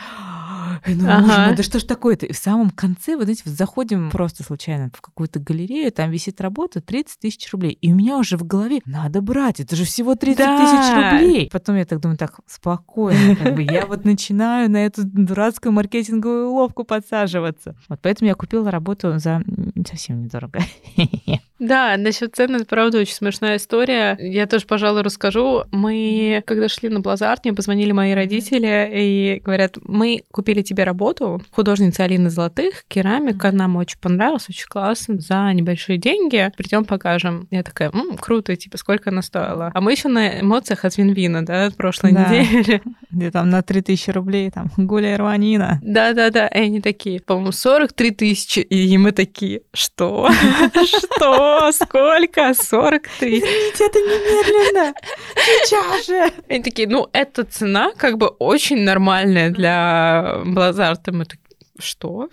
Ну, 0.87 1.09
ага. 1.09 1.50
ну, 1.50 1.57
да 1.57 1.62
что 1.62 1.78
ж 1.78 1.85
такое-то? 1.85 2.26
И 2.26 2.33
в 2.33 2.37
самом 2.37 2.71
конце, 2.71 3.16
вот 3.16 3.25
знаете, 3.25 3.43
заходим 3.47 4.11
просто 4.11 4.43
случайно 4.43 4.90
в 4.93 5.00
какую-то 5.00 5.38
галерею, 5.38 5.93
там 5.93 6.11
висит 6.11 6.40
работа 6.40 6.81
30 6.81 7.19
тысяч 7.21 7.52
рублей. 7.52 7.73
И 7.81 7.93
у 7.93 7.97
меня 7.97 8.16
уже 8.16 8.37
в 8.37 8.45
голове, 8.47 8.81
надо 8.85 9.21
брать, 9.21 9.61
это 9.61 9.76
же 9.76 9.85
всего 9.85 10.14
30 10.14 10.38
да. 10.38 10.59
тысяч 10.59 10.95
рублей. 10.95 11.49
Потом 11.50 11.76
я 11.76 11.85
так 11.85 12.00
думаю, 12.00 12.19
так, 12.19 12.40
спокойно, 12.47 13.37
как 13.37 13.54
бы 13.54 13.62
я 13.62 13.87
вот 13.87 14.04
начинаю 14.04 14.71
на 14.71 14.85
эту 14.85 15.04
дурацкую 15.04 15.73
маркетинговую 15.73 16.49
уловку 16.49 16.85
подсаживаться. 16.85 17.76
Вот 17.88 18.00
поэтому 18.02 18.28
я 18.28 18.35
купила 18.35 18.71
работу 18.71 19.19
за 19.19 19.43
совсем 19.87 20.23
недорого. 20.23 20.61
Да, 21.64 21.97
насчет 21.97 22.37
цен, 22.37 22.56
это 22.56 22.66
правда 22.66 22.99
очень 22.99 23.14
смешная 23.14 23.56
история. 23.56 24.18
Я 24.21 24.47
тоже, 24.47 24.66
пожалуй, 24.66 25.02
расскажу. 25.02 25.64
Мы, 25.71 26.42
когда 26.47 26.68
шли 26.68 26.90
на 26.90 27.00
Блазарт, 27.00 27.44
мне 27.44 27.54
позвонили 27.54 27.92
мои 27.92 28.12
родители 28.12 28.90
и 28.92 29.40
говорят, 29.42 29.78
мы 29.83 30.25
купили 30.30 30.61
тебе 30.61 30.85
работу, 30.85 31.40
художница 31.52 32.04
Алина 32.04 32.28
Золотых, 32.28 32.85
керамика, 32.87 33.50
нам 33.50 33.76
очень 33.76 33.99
понравилось, 33.99 34.47
очень 34.50 34.66
классно, 34.68 35.18
за 35.18 35.50
небольшие 35.54 35.97
деньги, 35.97 36.52
придем 36.56 36.85
покажем. 36.85 37.49
Я 37.50 37.62
такая, 37.62 37.90
М, 37.92 38.18
круто, 38.18 38.54
типа, 38.56 38.76
сколько 38.76 39.09
она 39.09 39.23
стоила? 39.23 39.71
А 39.73 39.80
мы 39.80 39.92
еще 39.92 40.09
на 40.09 40.40
эмоциях 40.40 40.85
от 40.85 40.97
Винвина, 40.99 41.47
да, 41.47 41.66
от 41.66 41.76
прошлой 41.76 42.12
да. 42.12 42.28
недели. 42.28 42.83
Где 43.11 43.30
там 43.30 43.49
на 43.49 43.62
3000 43.62 44.11
рублей, 44.11 44.50
там, 44.50 44.71
гуляй 44.76 45.16
рванина. 45.16 45.80
Да-да-да, 45.83 46.47
и 46.49 46.59
они 46.59 46.83
такие, 46.83 47.21
по-моему, 47.21 47.52
43 47.52 48.11
тысячи, 48.11 48.61
и 48.61 48.99
мы 48.99 49.12
такие, 49.12 49.62
что? 49.73 50.28
Что? 50.85 51.54
Сколько? 51.73 52.55
43? 52.55 53.38
Извините, 53.38 53.87
это 53.87 53.99
немедленно! 53.99 54.95
Сейчас 55.37 56.07
же! 56.07 56.33
Они 56.49 56.62
такие, 56.62 56.88
ну, 56.88 57.09
эта 57.12 57.45
цена 57.45 57.93
как 57.97 58.19
бы 58.19 58.29
очень 58.29 58.83
нормальная 58.83 59.51
для 59.51 60.40
Блазарта. 60.45 61.12
Мы 61.12 61.25
такие, 61.25 61.43
что? 61.79 62.29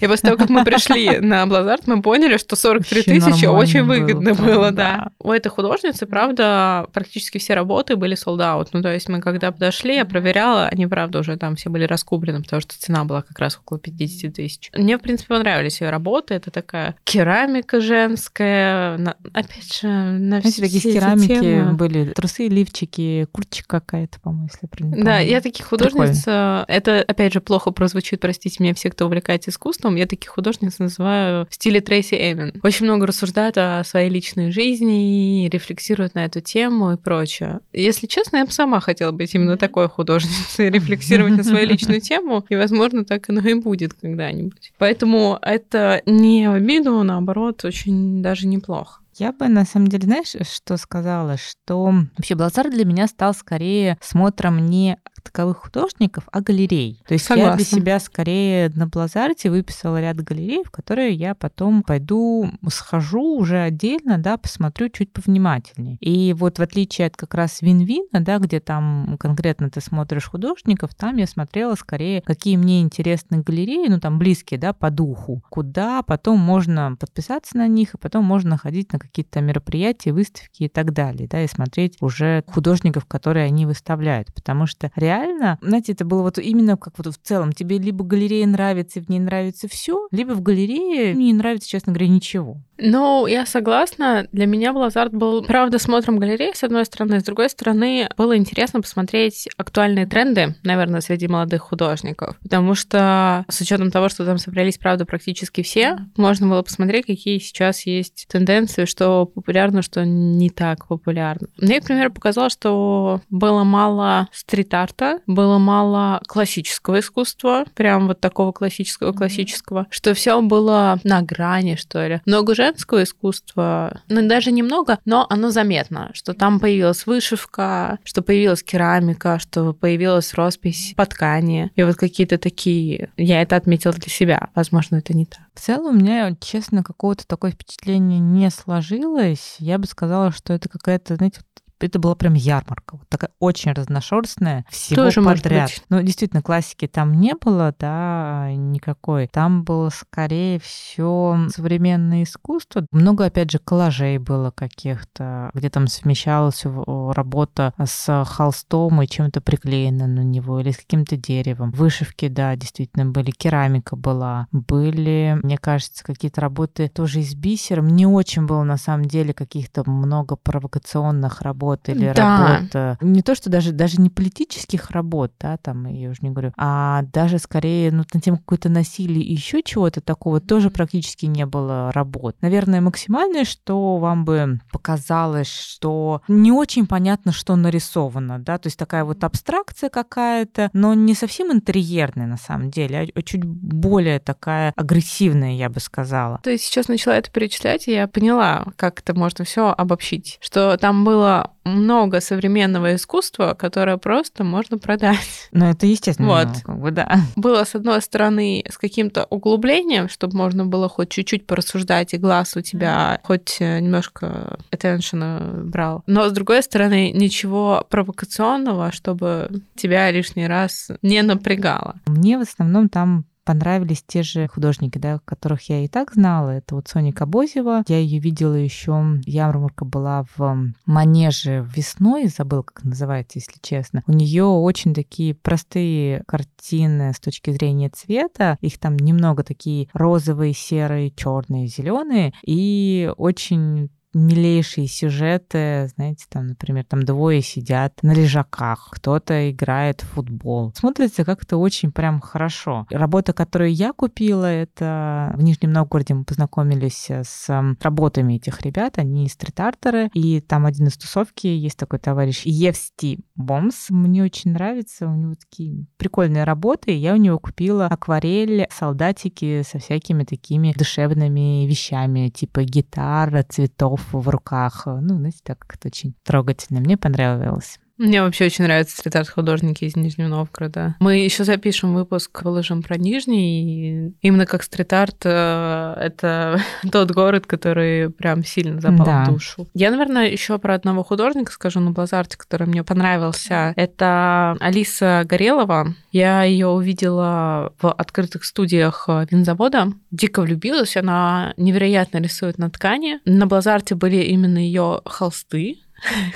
И 0.00 0.06
после 0.06 0.30
того, 0.30 0.36
как 0.36 0.48
мы 0.48 0.64
пришли 0.64 1.18
на 1.20 1.46
Блазарт, 1.46 1.86
мы 1.86 2.02
поняли, 2.02 2.36
что 2.36 2.56
43 2.56 3.02
тысячи 3.02 3.46
очень 3.46 3.84
выгодно 3.84 4.34
было, 4.34 4.46
было 4.46 4.70
да. 4.70 4.96
да. 4.96 5.10
У 5.20 5.30
этой 5.30 5.48
художницы, 5.48 6.06
правда, 6.06 6.86
практически 6.92 7.38
все 7.38 7.54
работы 7.54 7.96
были 7.96 8.16
sold 8.16 8.40
out. 8.40 8.68
Ну, 8.72 8.82
то 8.82 8.92
есть 8.92 9.08
мы 9.08 9.20
когда 9.20 9.52
подошли, 9.52 9.96
я 9.96 10.04
проверяла, 10.04 10.66
они, 10.66 10.86
правда, 10.86 11.20
уже 11.20 11.36
там 11.36 11.56
все 11.56 11.70
были 11.70 11.84
раскуплены, 11.84 12.42
потому 12.42 12.60
что 12.60 12.78
цена 12.78 13.04
была 13.04 13.22
как 13.22 13.38
раз 13.38 13.58
около 13.58 13.78
50 13.78 14.34
тысяч. 14.34 14.70
Мне, 14.74 14.98
в 14.98 15.00
принципе, 15.00 15.34
понравились 15.34 15.80
ее 15.80 15.90
работы. 15.90 16.34
Это 16.34 16.50
такая 16.50 16.96
керамика 17.04 17.80
женская. 17.80 18.96
На, 18.98 19.16
опять 19.32 19.80
же, 19.80 19.88
на 19.88 20.40
все 20.40 20.62
такие 20.62 20.80
керамики 20.80 21.40
темы. 21.40 21.72
были. 21.74 22.04
Трусы, 22.06 22.48
лифчики, 22.48 23.26
курточка 23.32 23.80
какая-то, 23.80 24.20
по-моему, 24.20 24.48
если 24.52 24.66
правильно 24.66 25.04
Да, 25.04 25.18
я 25.18 25.40
таких 25.40 25.66
художниц... 25.66 26.24
Прикольно. 26.24 26.64
Это, 26.68 27.04
опять 27.06 27.32
же, 27.32 27.40
плохо 27.40 27.70
прозвучит, 27.70 28.20
простите 28.20 28.62
меня, 28.62 28.74
все, 28.80 28.90
кто 28.90 29.04
увлекается 29.04 29.50
искусством, 29.50 29.96
я 29.96 30.06
таких 30.06 30.30
художниц 30.30 30.78
называю 30.78 31.46
в 31.50 31.54
стиле 31.54 31.82
Трейси 31.82 32.14
Эймен. 32.14 32.54
Очень 32.62 32.86
много 32.86 33.06
рассуждают 33.06 33.58
о 33.58 33.84
своей 33.84 34.08
личной 34.08 34.52
жизни, 34.52 35.50
рефлексируют 35.52 36.14
на 36.14 36.24
эту 36.24 36.40
тему 36.40 36.94
и 36.94 36.96
прочее. 36.96 37.60
Если 37.74 38.06
честно, 38.06 38.38
я 38.38 38.46
бы 38.46 38.52
сама 38.52 38.80
хотела 38.80 39.12
быть 39.12 39.34
именно 39.34 39.58
такой 39.58 39.86
художницей, 39.88 40.70
рефлексировать 40.70 41.36
на 41.36 41.44
свою 41.44 41.68
личную 41.68 42.00
тему, 42.00 42.46
и, 42.48 42.56
возможно, 42.56 43.04
так 43.04 43.28
оно 43.28 43.46
и 43.46 43.52
будет 43.52 43.92
когда-нибудь. 43.92 44.72
Поэтому 44.78 45.38
это 45.42 46.00
не 46.06 46.48
в 46.48 46.54
обиду, 46.54 47.02
наоборот, 47.02 47.62
очень 47.66 48.22
даже 48.22 48.46
неплохо. 48.46 49.00
Я 49.16 49.32
бы, 49.32 49.48
на 49.48 49.66
самом 49.66 49.88
деле, 49.88 50.04
знаешь, 50.04 50.34
что 50.50 50.78
сказала? 50.78 51.36
Что 51.36 51.92
вообще 52.16 52.34
Блазар 52.34 52.70
для 52.70 52.86
меня 52.86 53.06
стал 53.06 53.34
скорее 53.34 53.98
смотром 54.00 54.64
не 54.64 54.96
таковых 55.20 55.58
художников, 55.58 56.24
а 56.32 56.40
галерей. 56.40 57.02
То 57.06 57.14
есть 57.14 57.26
Согласна. 57.26 57.50
я 57.50 57.56
для 57.56 57.64
себя 57.64 58.00
скорее 58.00 58.70
на 58.74 58.86
Блазарте 58.86 59.50
выписала 59.50 60.00
ряд 60.00 60.20
галерей, 60.20 60.64
в 60.64 60.70
которые 60.70 61.12
я 61.14 61.34
потом 61.34 61.82
пойду, 61.82 62.50
схожу 62.68 63.36
уже 63.36 63.58
отдельно, 63.58 64.18
да, 64.18 64.36
посмотрю 64.36 64.88
чуть 64.88 65.12
повнимательнее. 65.12 65.96
И 66.00 66.32
вот 66.32 66.58
в 66.58 66.62
отличие 66.62 67.06
от 67.06 67.16
как 67.16 67.34
раз 67.34 67.62
Винвина, 67.62 68.20
да, 68.20 68.38
где 68.38 68.60
там 68.60 69.16
конкретно 69.18 69.70
ты 69.70 69.80
смотришь 69.80 70.28
художников, 70.28 70.94
там 70.94 71.16
я 71.16 71.26
смотрела 71.26 71.74
скорее, 71.74 72.22
какие 72.22 72.56
мне 72.56 72.80
интересны 72.80 73.42
галереи, 73.42 73.88
ну 73.88 74.00
там 74.00 74.18
близкие, 74.18 74.58
да, 74.58 74.72
по 74.72 74.90
духу, 74.90 75.42
куда 75.50 76.02
потом 76.02 76.38
можно 76.38 76.96
подписаться 76.98 77.56
на 77.56 77.68
них, 77.68 77.94
и 77.94 77.98
потом 77.98 78.24
можно 78.24 78.56
ходить 78.58 78.92
на 78.92 78.98
какие-то 78.98 79.40
мероприятия, 79.40 80.12
выставки 80.12 80.64
и 80.64 80.68
так 80.68 80.92
далее, 80.92 81.28
да, 81.28 81.42
и 81.42 81.48
смотреть 81.48 81.96
уже 82.00 82.44
художников, 82.46 83.06
которые 83.06 83.46
они 83.46 83.66
выставляют, 83.66 84.32
потому 84.34 84.66
что 84.66 84.90
реально 84.96 85.09
реально, 85.10 85.58
знаете, 85.60 85.92
это 85.92 86.04
было 86.04 86.22
вот 86.22 86.38
именно 86.38 86.76
как 86.76 86.94
вот 86.98 87.06
в 87.08 87.18
целом. 87.22 87.52
Тебе 87.52 87.78
либо 87.78 88.04
галерея 88.04 88.46
нравится, 88.46 89.00
и 89.00 89.02
в 89.02 89.08
ней 89.08 89.18
нравится 89.18 89.68
все, 89.68 90.06
либо 90.10 90.32
в 90.32 90.42
галерее 90.42 91.14
мне 91.14 91.26
не 91.26 91.34
нравится, 91.34 91.68
честно 91.68 91.92
говоря, 91.92 92.08
ничего. 92.08 92.58
Ну, 92.82 93.26
я 93.26 93.44
согласна. 93.44 94.26
Для 94.32 94.46
меня 94.46 94.72
Блазарт 94.72 95.12
был, 95.12 95.44
правда, 95.44 95.78
смотром 95.78 96.18
галереи, 96.18 96.52
с 96.54 96.64
одной 96.64 96.86
стороны. 96.86 97.20
С 97.20 97.24
другой 97.24 97.50
стороны, 97.50 98.08
было 98.16 98.36
интересно 98.36 98.80
посмотреть 98.80 99.48
актуальные 99.56 100.06
тренды, 100.06 100.56
наверное, 100.62 101.02
среди 101.02 101.28
молодых 101.28 101.62
художников. 101.62 102.38
Потому 102.42 102.74
что 102.74 103.44
с 103.48 103.60
учетом 103.60 103.90
того, 103.90 104.08
что 104.08 104.24
там 104.24 104.38
собрались, 104.38 104.78
правда, 104.78 105.04
практически 105.04 105.62
все, 105.62 105.98
можно 106.16 106.48
было 106.48 106.62
посмотреть, 106.62 107.06
какие 107.06 107.38
сейчас 107.38 107.84
есть 107.84 108.26
тенденции, 108.30 108.86
что 108.86 109.26
популярно, 109.26 109.82
что 109.82 110.04
не 110.06 110.48
так 110.48 110.88
популярно. 110.88 111.48
Мне, 111.58 111.80
к 111.80 111.84
примеру, 111.84 112.12
показалось, 112.12 112.52
что 112.52 113.20
было 113.28 113.64
мало 113.64 114.28
стрит-арта, 114.32 114.99
было 115.26 115.58
мало 115.58 116.20
классического 116.26 117.00
искусства, 117.00 117.64
прям 117.74 118.08
вот 118.08 118.20
такого 118.20 118.52
классического-классического, 118.52 119.86
что 119.90 120.14
все 120.14 120.40
было 120.40 120.98
на 121.04 121.22
грани, 121.22 121.76
что 121.76 122.06
ли. 122.06 122.20
Много 122.26 122.54
же 122.54 122.70
женского 122.70 123.02
искусства, 123.02 124.00
ну, 124.08 124.26
даже 124.28 124.52
немного, 124.52 124.98
но 125.04 125.26
оно 125.28 125.50
заметно, 125.50 126.10
что 126.14 126.34
там 126.34 126.60
появилась 126.60 127.06
вышивка, 127.06 127.98
что 128.04 128.22
появилась 128.22 128.62
керамика, 128.62 129.38
что 129.38 129.72
появилась 129.72 130.34
роспись 130.34 130.94
по 130.96 131.06
ткани. 131.06 131.72
И 131.74 131.82
вот 131.82 131.96
какие-то 131.96 132.38
такие... 132.38 133.10
Я 133.16 133.42
это 133.42 133.56
отметила 133.56 133.92
для 133.92 134.10
себя. 134.10 134.50
Возможно, 134.54 134.96
это 134.96 135.16
не 135.16 135.26
так. 135.26 135.40
В 135.54 135.60
целом, 135.60 135.96
у 135.96 135.98
меня, 135.98 136.34
честно, 136.40 136.82
какого-то 136.82 137.26
такое 137.26 137.50
впечатление 137.50 138.20
не 138.20 138.50
сложилось. 138.50 139.56
Я 139.58 139.78
бы 139.78 139.86
сказала, 139.86 140.32
что 140.32 140.52
это 140.52 140.68
какая-то, 140.68 141.16
знаете, 141.16 141.40
это 141.86 141.98
была 141.98 142.14
прям 142.14 142.34
ярмарка, 142.34 142.96
вот 142.96 143.08
такая 143.08 143.30
очень 143.38 143.72
разношерстная, 143.72 144.64
всего 144.70 145.04
Тоже 145.04 145.22
подряд. 145.22 145.70
быть. 145.70 145.84
Ну, 145.88 146.02
действительно, 146.02 146.42
классики 146.42 146.86
там 146.86 147.14
не 147.14 147.34
было, 147.34 147.74
да, 147.78 148.50
никакой. 148.54 149.28
Там 149.28 149.64
было 149.64 149.90
скорее 149.90 150.58
все 150.60 151.38
современное 151.54 152.22
искусство. 152.24 152.86
Много, 152.90 153.26
опять 153.26 153.50
же, 153.50 153.58
коллажей 153.58 154.18
было 154.18 154.50
каких-то, 154.50 155.50
где 155.54 155.70
там 155.70 155.86
совмещалась 155.86 156.64
работа 156.64 157.72
с 157.82 158.24
холстом 158.26 159.02
и 159.02 159.06
чем-то 159.06 159.40
приклеено 159.40 160.06
на 160.06 160.20
него, 160.20 160.60
или 160.60 160.70
с 160.70 160.76
каким-то 160.76 161.16
деревом. 161.16 161.70
Вышивки, 161.72 162.28
да, 162.28 162.54
действительно 162.56 163.06
были, 163.06 163.30
керамика 163.30 163.96
была. 163.96 164.48
Были, 164.52 165.38
мне 165.42 165.58
кажется, 165.58 166.04
какие-то 166.04 166.40
работы 166.40 166.88
тоже 166.88 167.20
из 167.20 167.34
бисера. 167.34 167.82
Не 167.82 168.06
очень 168.06 168.46
было, 168.46 168.62
на 168.64 168.76
самом 168.76 169.06
деле, 169.06 169.32
каких-то 169.32 169.88
много 169.88 170.36
провокационных 170.36 171.42
работ 171.42 171.69
или 171.88 172.12
Да. 172.12 172.46
работ. 172.60 172.74
э, 172.74 172.96
Не 173.00 173.22
то, 173.22 173.34
что 173.34 173.50
даже, 173.50 173.72
даже 173.72 174.00
не 174.00 174.10
политических 174.10 174.90
работ, 174.90 175.32
да, 175.40 175.56
там, 175.56 175.86
я 175.86 176.10
уже 176.10 176.18
не 176.22 176.30
говорю, 176.30 176.52
а 176.56 177.02
даже 177.12 177.38
скорее 177.38 177.90
ну, 177.92 178.04
на 178.12 178.20
тему 178.20 178.38
какое-то 178.38 178.68
насилие 178.68 179.22
и 179.22 179.32
еще 179.32 179.62
чего-то 179.62 180.00
такого 180.00 180.40
тоже 180.40 180.70
практически 180.70 181.26
не 181.26 181.46
было 181.46 181.90
работ. 181.92 182.36
Наверное, 182.40 182.80
максимальное, 182.80 183.44
что 183.44 183.96
вам 183.98 184.24
бы 184.24 184.60
показалось, 184.72 185.50
что 185.52 186.22
не 186.28 186.52
очень 186.52 186.86
понятно, 186.86 187.32
что 187.32 187.56
нарисовано, 187.56 188.38
да, 188.38 188.58
то 188.58 188.66
есть 188.66 188.78
такая 188.78 189.04
вот 189.04 189.22
абстракция 189.24 189.90
какая-то, 189.90 190.70
но 190.72 190.94
не 190.94 191.14
совсем 191.14 191.52
интерьерная 191.52 192.26
на 192.26 192.36
самом 192.36 192.70
деле, 192.70 193.10
а 193.14 193.22
чуть 193.22 193.44
более 193.44 194.18
такая 194.18 194.72
агрессивная, 194.76 195.52
я 195.52 195.68
бы 195.68 195.80
сказала. 195.80 196.40
То 196.42 196.50
есть 196.50 196.64
сейчас 196.64 196.88
начала 196.88 197.14
это 197.16 197.30
перечислять, 197.30 197.88
и 197.88 197.92
я 197.92 198.08
поняла, 198.08 198.66
как 198.76 199.00
это 199.00 199.14
можно 199.14 199.44
все 199.44 199.68
обобщить. 199.76 200.38
Что 200.40 200.76
там 200.76 201.04
было 201.04 201.50
много 201.70 202.20
современного 202.20 202.94
искусства, 202.94 203.54
которое 203.54 203.96
просто 203.96 204.44
можно 204.44 204.78
продать. 204.78 205.48
Ну, 205.52 205.66
это 205.66 205.86
естественно, 205.86 206.28
Вот. 206.28 206.46
ну, 206.46 206.54
как 206.64 206.78
бы, 206.80 206.90
да. 206.90 207.20
Было, 207.36 207.64
с 207.64 207.74
одной 207.74 208.00
стороны, 208.02 208.64
с 208.68 208.78
каким-то 208.78 209.26
углублением, 209.30 210.08
чтобы 210.08 210.36
можно 210.36 210.64
было 210.64 210.88
хоть 210.88 211.10
чуть-чуть 211.10 211.46
порассуждать, 211.46 212.14
и 212.14 212.18
глаз 212.18 212.56
у 212.56 212.60
тебя 212.60 213.20
хоть 213.24 213.56
э, 213.60 213.80
немножко 213.80 214.58
attention 214.70 215.64
брал. 215.64 216.02
Но, 216.06 216.28
с 216.28 216.32
другой 216.32 216.62
стороны, 216.62 217.12
ничего 217.12 217.84
провокационного, 217.88 218.92
чтобы 218.92 219.62
тебя 219.76 220.10
лишний 220.10 220.46
раз 220.46 220.90
не 221.02 221.22
напрягало. 221.22 221.96
Мне 222.06 222.38
в 222.38 222.42
основном 222.42 222.88
там 222.88 223.24
понравились 223.44 224.04
те 224.06 224.22
же 224.22 224.48
художники, 224.48 224.98
да, 224.98 225.20
которых 225.24 225.68
я 225.68 225.84
и 225.84 225.88
так 225.88 226.12
знала. 226.12 226.50
Это 226.50 226.74
вот 226.74 226.88
Соня 226.88 227.12
Кабозева. 227.12 227.84
Я 227.88 227.98
ее 227.98 228.18
видела 228.18 228.54
еще. 228.54 229.20
Ярмарка 229.24 229.84
была 229.84 230.24
в 230.36 230.72
Манеже 230.86 231.66
весной, 231.74 232.26
забыл, 232.26 232.62
как 232.62 232.84
называется, 232.84 233.38
если 233.38 233.58
честно. 233.60 234.02
У 234.06 234.12
нее 234.12 234.44
очень 234.44 234.94
такие 234.94 235.34
простые 235.34 236.22
картины 236.26 237.12
с 237.12 237.20
точки 237.20 237.50
зрения 237.50 237.90
цвета. 237.90 238.58
Их 238.60 238.78
там 238.78 238.96
немного 238.96 239.42
такие 239.42 239.88
розовые, 239.92 240.52
серые, 240.52 241.10
черные, 241.10 241.66
зеленые. 241.66 242.32
И 242.44 243.12
очень 243.16 243.90
милейшие 244.14 244.86
сюжеты, 244.86 245.88
знаете, 245.94 246.26
там, 246.28 246.48
например, 246.48 246.84
там 246.84 247.02
двое 247.04 247.42
сидят 247.42 247.98
на 248.02 248.12
лежаках, 248.12 248.88
кто-то 248.92 249.50
играет 249.50 250.02
в 250.02 250.08
футбол. 250.08 250.72
Смотрится 250.74 251.24
как-то 251.24 251.56
очень 251.56 251.92
прям 251.92 252.20
хорошо. 252.20 252.86
Работа, 252.90 253.32
которую 253.32 253.72
я 253.72 253.92
купила, 253.92 254.46
это 254.46 255.32
в 255.36 255.42
Нижнем 255.42 255.72
Новгороде 255.72 256.14
мы 256.14 256.24
познакомились 256.24 257.10
с 257.10 257.48
м, 257.48 257.76
работами 257.80 258.34
этих 258.34 258.62
ребят, 258.62 258.98
они 258.98 259.28
стрит-артеры, 259.28 260.10
и 260.14 260.40
там 260.40 260.66
один 260.66 260.88
из 260.88 260.96
тусовки 260.96 261.46
есть 261.46 261.78
такой 261.78 261.98
товарищ 261.98 262.42
Евсти 262.44 263.20
Бомс. 263.36 263.90
Мне 263.90 264.24
очень 264.24 264.52
нравится, 264.52 265.06
у 265.06 265.14
него 265.14 265.34
такие 265.34 265.86
прикольные 265.96 266.44
работы, 266.44 266.92
я 266.92 267.14
у 267.14 267.16
него 267.16 267.38
купила 267.38 267.86
акварель, 267.86 268.66
солдатики 268.70 269.62
со 269.62 269.78
всякими 269.78 270.24
такими 270.24 270.72
душевными 270.76 271.66
вещами, 271.66 272.28
типа 272.28 272.64
гитара, 272.64 273.42
цветов 273.42 273.99
в 274.12 274.28
руках. 274.28 274.82
Ну, 274.86 275.16
знаете, 275.16 275.40
так 275.42 275.58
как-то 275.58 275.88
очень 275.88 276.14
трогательно. 276.22 276.80
Мне 276.80 276.96
понравилось. 276.96 277.78
Мне 278.00 278.22
вообще 278.22 278.46
очень 278.46 278.64
нравятся 278.64 278.96
стрит-арт 278.96 279.28
художники 279.28 279.84
из 279.84 279.94
Нижнего 279.94 280.28
Новгорода. 280.28 280.96
Мы 281.00 281.18
еще 281.18 281.44
запишем 281.44 281.94
выпуск, 281.94 282.42
выложим 282.42 282.82
про 282.82 282.96
Нижний. 282.96 284.08
И 284.08 284.12
именно 284.22 284.46
как 284.46 284.62
стрит-арт 284.62 285.18
э, 285.24 285.94
это 286.00 286.62
тот 286.90 287.10
город, 287.10 287.46
который 287.46 288.08
прям 288.08 288.42
сильно 288.42 288.80
запал 288.80 289.04
Да. 289.04 289.24
в 289.26 289.32
душу. 289.34 289.68
Я, 289.74 289.90
наверное, 289.90 290.30
еще 290.30 290.58
про 290.58 290.74
одного 290.76 291.04
художника 291.04 291.52
скажу 291.52 291.80
на 291.80 291.90
Блазарте, 291.90 292.38
который 292.38 292.66
мне 292.66 292.82
понравился. 292.82 293.74
Это 293.76 294.56
Алиса 294.60 295.24
Горелова. 295.26 295.94
Я 296.10 296.44
ее 296.44 296.68
увидела 296.68 297.74
в 297.82 297.92
открытых 297.92 298.46
студиях 298.46 299.04
э, 299.08 299.26
винзавода. 299.30 299.92
Дико 300.10 300.40
влюбилась. 300.40 300.96
Она 300.96 301.52
невероятно 301.58 302.16
рисует 302.16 302.56
на 302.56 302.70
ткани. 302.70 303.18
На 303.26 303.46
Блазарте 303.46 303.94
были 303.94 304.22
именно 304.22 304.56
ее 304.56 305.02
холсты. 305.04 305.76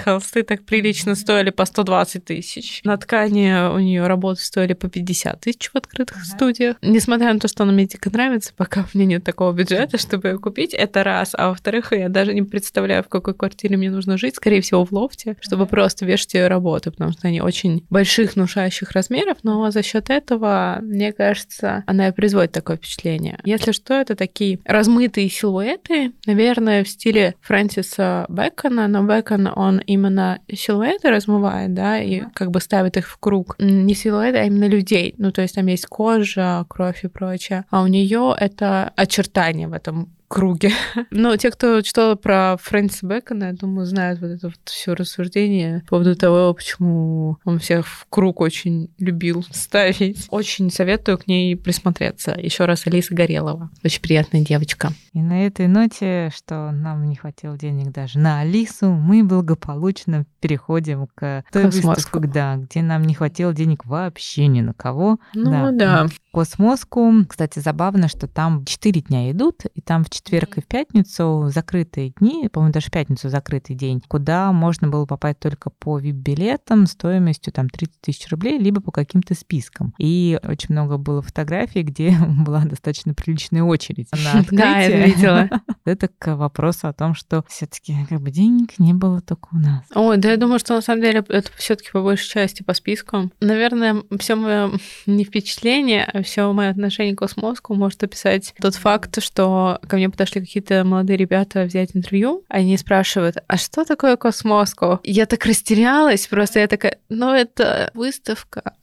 Холсты 0.04 0.42
так 0.42 0.64
прилично 0.64 1.14
стоили 1.14 1.50
по 1.50 1.64
120 1.64 2.24
тысяч. 2.24 2.80
На 2.84 2.96
ткани 2.96 3.72
у 3.74 3.78
нее 3.78 4.06
работы 4.06 4.42
стоили 4.42 4.72
по 4.74 4.88
50 4.88 5.40
тысяч 5.40 5.70
в 5.70 5.76
открытых 5.76 6.24
студиях. 6.24 6.76
Несмотря 6.82 7.32
на 7.32 7.40
то, 7.40 7.48
что 7.48 7.62
она 7.62 7.72
мне 7.72 7.86
дико 7.86 8.10
нравится, 8.10 8.52
пока 8.56 8.82
у 8.82 8.98
меня 8.98 9.06
нет 9.06 9.24
такого 9.24 9.52
бюджета, 9.52 9.98
чтобы 9.98 10.28
ее 10.28 10.38
купить, 10.38 10.74
это 10.74 11.04
раз. 11.04 11.34
А 11.34 11.48
во-вторых, 11.48 11.92
я 11.92 12.08
даже 12.08 12.34
не 12.34 12.42
представляю, 12.42 13.02
в 13.02 13.08
какой 13.08 13.34
квартире 13.34 13.76
мне 13.76 13.90
нужно 13.90 14.18
жить. 14.18 14.36
Скорее 14.36 14.60
всего, 14.60 14.84
в 14.84 14.92
лофте, 14.92 15.36
чтобы 15.40 15.66
просто 15.66 16.04
вешать 16.04 16.34
ее 16.34 16.48
работы, 16.48 16.90
потому 16.90 17.12
что 17.12 17.28
они 17.28 17.40
очень 17.40 17.84
больших, 17.90 18.34
внушающих 18.34 18.92
размеров, 18.92 19.38
но 19.42 19.70
за 19.70 19.82
счет 19.82 20.10
этого, 20.10 20.78
мне 20.82 21.12
кажется, 21.12 21.84
она 21.86 22.08
и 22.08 22.12
производит 22.12 22.52
такое 22.52 22.76
впечатление. 22.76 23.38
Если 23.44 23.72
что, 23.72 23.94
это 23.94 24.16
такие 24.16 24.58
размытые 24.64 25.28
силуэты, 25.28 26.12
наверное, 26.26 26.84
в 26.84 26.88
стиле 26.88 27.34
Фрэнсиса 27.40 28.26
Бэкона, 28.28 28.88
но 28.88 29.02
Бэкон, 29.02 29.48
он 29.54 29.78
именно 29.78 30.40
силуэты 30.52 31.10
размывает, 31.10 31.74
да, 31.74 31.98
и 31.98 32.22
как 32.34 32.50
бы 32.50 32.60
ставит 32.60 32.96
их 32.96 33.08
в 33.08 33.18
круг. 33.18 33.56
Не 33.58 33.94
силуэты, 33.94 34.38
а 34.38 34.44
именно 34.44 34.68
людей. 34.68 35.14
Ну, 35.18 35.32
то 35.32 35.42
есть 35.42 35.54
там 35.54 35.66
есть 35.66 35.86
кожа, 35.86 36.64
кровь 36.68 37.04
и 37.04 37.08
прочее. 37.08 37.64
А 37.70 37.82
у 37.82 37.86
нее 37.86 38.34
это 38.38 38.92
очертания 38.96 39.68
в 39.68 39.72
этом 39.72 40.14
круге. 40.28 40.70
Но 41.10 41.36
те, 41.36 41.50
кто 41.50 41.80
читал 41.82 42.16
про 42.16 42.56
Фрэнсиса 42.60 43.06
Бэкона, 43.06 43.44
я 43.44 43.52
думаю, 43.52 43.86
знают 43.86 44.20
вот 44.20 44.28
это 44.28 44.48
вот 44.48 44.58
все 44.64 44.94
рассуждение 44.94 45.80
по 45.80 45.96
поводу 45.96 46.16
того, 46.16 46.52
почему 46.54 47.38
он 47.44 47.58
всех 47.58 47.86
в 47.86 48.06
круг 48.08 48.40
очень 48.40 48.90
любил 48.98 49.44
ставить. 49.50 50.26
Очень 50.30 50.70
советую 50.70 51.18
к 51.18 51.26
ней 51.26 51.56
присмотреться. 51.56 52.34
Еще 52.38 52.64
раз 52.64 52.86
Алиса 52.86 53.14
Горелова. 53.14 53.70
Очень 53.84 54.02
приятная 54.02 54.44
девочка. 54.44 54.92
И 55.12 55.20
на 55.20 55.46
этой 55.46 55.68
ноте, 55.68 56.30
что 56.34 56.70
нам 56.72 57.08
не 57.08 57.16
хватило 57.16 57.56
денег 57.56 57.92
даже 57.92 58.18
на 58.18 58.40
Алису, 58.40 58.90
мы 58.90 59.22
благополучно 59.22 60.26
переходим 60.40 61.06
к 61.14 61.44
той 61.52 61.64
Космоску. 61.64 61.88
выставке, 61.88 62.28
да, 62.28 62.56
где 62.56 62.82
нам 62.82 63.02
не 63.04 63.14
хватило 63.14 63.54
денег 63.54 63.84
вообще 63.86 64.46
ни 64.46 64.60
на 64.60 64.74
кого. 64.74 65.18
Ну 65.34 65.70
да. 65.72 66.06
Космоску. 66.32 67.12
Кстати, 67.28 67.60
забавно, 67.60 68.08
что 68.08 68.26
там 68.26 68.64
4 68.64 69.00
дня 69.02 69.30
идут, 69.30 69.62
и 69.74 69.80
там 69.80 70.04
в 70.04 70.10
четверг 70.14 70.58
и 70.58 70.60
в 70.60 70.66
пятницу 70.66 71.50
закрытые 71.52 72.10
дни, 72.10 72.48
по-моему, 72.48 72.72
даже 72.72 72.86
в 72.86 72.90
пятницу 72.90 73.28
закрытый 73.28 73.76
день, 73.76 74.02
куда 74.06 74.52
можно 74.52 74.88
было 74.88 75.06
попасть 75.06 75.40
только 75.40 75.70
по 75.70 75.98
вип-билетам 75.98 76.86
стоимостью 76.86 77.52
там 77.52 77.68
30 77.68 78.00
тысяч 78.00 78.28
рублей, 78.30 78.58
либо 78.58 78.80
по 78.80 78.92
каким-то 78.92 79.34
спискам. 79.34 79.94
И 79.98 80.38
очень 80.42 80.74
много 80.74 80.96
было 80.96 81.22
фотографий, 81.22 81.82
где 81.82 82.16
была 82.46 82.64
достаточно 82.64 83.14
приличная 83.14 83.62
очередь 83.62 84.08
на 84.12 84.40
открытие. 84.40 84.54
Да, 84.64 84.78
я 84.80 85.06
видела. 85.06 85.50
Это 85.84 86.08
к 86.08 86.36
вопросу 86.36 86.88
о 86.88 86.92
том, 86.92 87.14
что 87.14 87.44
все 87.48 87.66
таки 87.66 87.94
как 88.08 88.20
бы 88.20 88.30
денег 88.30 88.78
не 88.78 88.94
было 88.94 89.20
только 89.20 89.48
у 89.52 89.56
нас. 89.56 89.84
Ой, 89.94 90.16
да 90.16 90.30
я 90.30 90.36
думаю, 90.36 90.58
что 90.58 90.74
на 90.74 90.80
самом 90.80 91.02
деле 91.02 91.24
это 91.28 91.50
все-таки 91.56 91.90
по 91.90 92.02
большей 92.02 92.28
части 92.28 92.62
по 92.62 92.72
спискам. 92.72 93.32
Наверное, 93.40 94.02
все 94.18 94.36
мое 94.36 94.70
не 95.06 95.24
впечатление, 95.24 96.04
а 96.04 96.22
все 96.22 96.50
мое 96.52 96.70
отношение 96.70 97.14
к 97.14 97.18
космоску 97.18 97.74
может 97.74 98.02
описать 98.02 98.54
тот 98.60 98.74
факт, 98.76 99.22
что 99.22 99.78
ко 99.86 99.96
мне 99.96 100.03
подошли 100.10 100.40
какие-то 100.40 100.84
молодые 100.84 101.16
ребята 101.16 101.64
взять 101.64 101.90
интервью. 101.94 102.44
Они 102.48 102.76
спрашивают, 102.76 103.36
а 103.46 103.56
что 103.56 103.84
такое 103.84 104.16
космоску? 104.16 105.00
Я 105.04 105.26
так 105.26 105.44
растерялась, 105.46 106.26
просто 106.26 106.60
я 106.60 106.66
такая, 106.66 106.98
ну 107.08 107.32
это 107.32 107.90
выставка. 107.94 108.74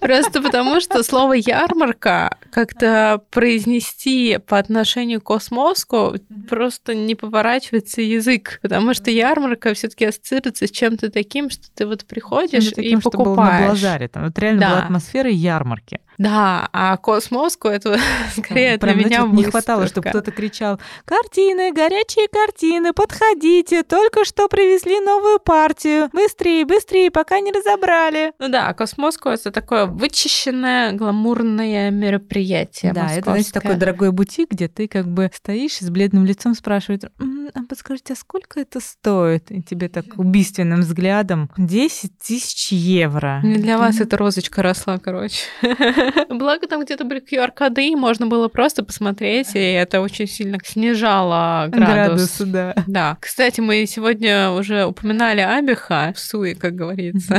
Просто 0.00 0.40
потому, 0.40 0.80
что 0.80 1.02
слово 1.02 1.34
ярмарка 1.34 2.38
как-то 2.50 3.20
произнести 3.30 4.38
по 4.46 4.58
отношению 4.58 5.20
к 5.20 5.24
космоску 5.24 6.14
просто 6.48 6.94
не 6.94 7.14
поворачивается 7.14 8.00
язык. 8.00 8.60
Потому 8.62 8.94
что 8.94 9.10
ярмарка 9.10 9.74
все-таки 9.74 10.04
ассоциируется 10.04 10.66
с 10.66 10.70
чем-то 10.70 11.10
таким, 11.10 11.50
что 11.50 11.64
ты 11.74 11.86
вот 11.86 12.04
приходишь 12.04 12.68
и 12.68 12.74
таким, 12.74 13.00
что 13.00 13.10
было 13.10 13.34
на 13.34 13.34
покупаешь. 13.34 14.10
Там 14.12 14.24
вот 14.24 14.38
реально 14.38 14.68
была 14.68 14.78
атмосфера 14.84 15.30
ярмарки. 15.30 16.00
Да, 16.18 16.68
а 16.72 16.96
Cosmoscow 16.96 17.68
это 17.68 17.98
скорее 18.36 18.78
Прям, 18.78 18.96
для 18.96 19.04
меня 19.06 19.20
значит, 19.22 19.36
не 19.36 19.44
хватало, 19.44 19.86
чтобы 19.86 20.08
кто-то 20.08 20.30
кричал 20.30 20.80
«Картины, 21.04 21.72
горячие 21.72 22.28
картины, 22.28 22.92
подходите, 22.92 23.82
только 23.82 24.24
что 24.24 24.48
привезли 24.48 25.00
новую 25.00 25.38
партию, 25.38 26.08
быстрее, 26.12 26.64
быстрее, 26.64 27.10
пока 27.10 27.40
не 27.40 27.52
разобрали». 27.52 28.32
Ну 28.38 28.48
да, 28.48 28.72
Cosmoscow 28.74 29.28
это 29.28 29.50
такое 29.50 29.86
вычищенное, 29.86 30.92
гламурное 30.92 31.90
мероприятие 31.90 32.92
Да, 32.92 33.10
это, 33.10 33.32
значит, 33.32 33.52
такой 33.52 33.76
дорогой 33.76 34.12
бутик, 34.12 34.50
где 34.50 34.68
ты 34.68 34.88
как 34.88 35.06
бы 35.06 35.30
стоишь 35.34 35.78
с 35.78 35.90
бледным 35.90 36.24
лицом, 36.24 36.54
спрашивают, 36.54 37.04
а 37.04 37.62
подскажите, 37.68 38.14
а 38.14 38.16
сколько 38.16 38.60
это 38.60 38.80
стоит? 38.80 39.50
И 39.50 39.62
тебе 39.62 39.88
так 39.88 40.04
убийственным 40.16 40.80
взглядом 40.80 41.50
10 41.56 42.18
тысяч 42.18 42.72
евро. 42.72 43.40
Для 43.42 43.78
вас 43.78 44.00
эта 44.00 44.16
розочка 44.16 44.62
росла, 44.62 44.98
короче. 44.98 45.44
Благо 46.28 46.66
там 46.66 46.82
где-то 46.84 47.04
были 47.04 47.22
QR-коды, 47.22 47.88
и 47.88 47.96
можно 47.96 48.26
было 48.26 48.48
просто 48.48 48.84
посмотреть, 48.84 49.54
и 49.54 49.58
это 49.58 50.00
очень 50.00 50.26
сильно 50.26 50.58
снижало 50.64 51.66
градус. 51.68 52.38
Градус, 52.38 52.38
да. 52.40 52.74
Да. 52.86 53.16
Кстати, 53.20 53.60
мы 53.60 53.86
сегодня 53.86 54.50
уже 54.50 54.84
упоминали 54.84 55.40
Абиха 55.40 56.12
в 56.14 56.18
Суе, 56.18 56.54
как 56.54 56.74
говорится. 56.74 57.38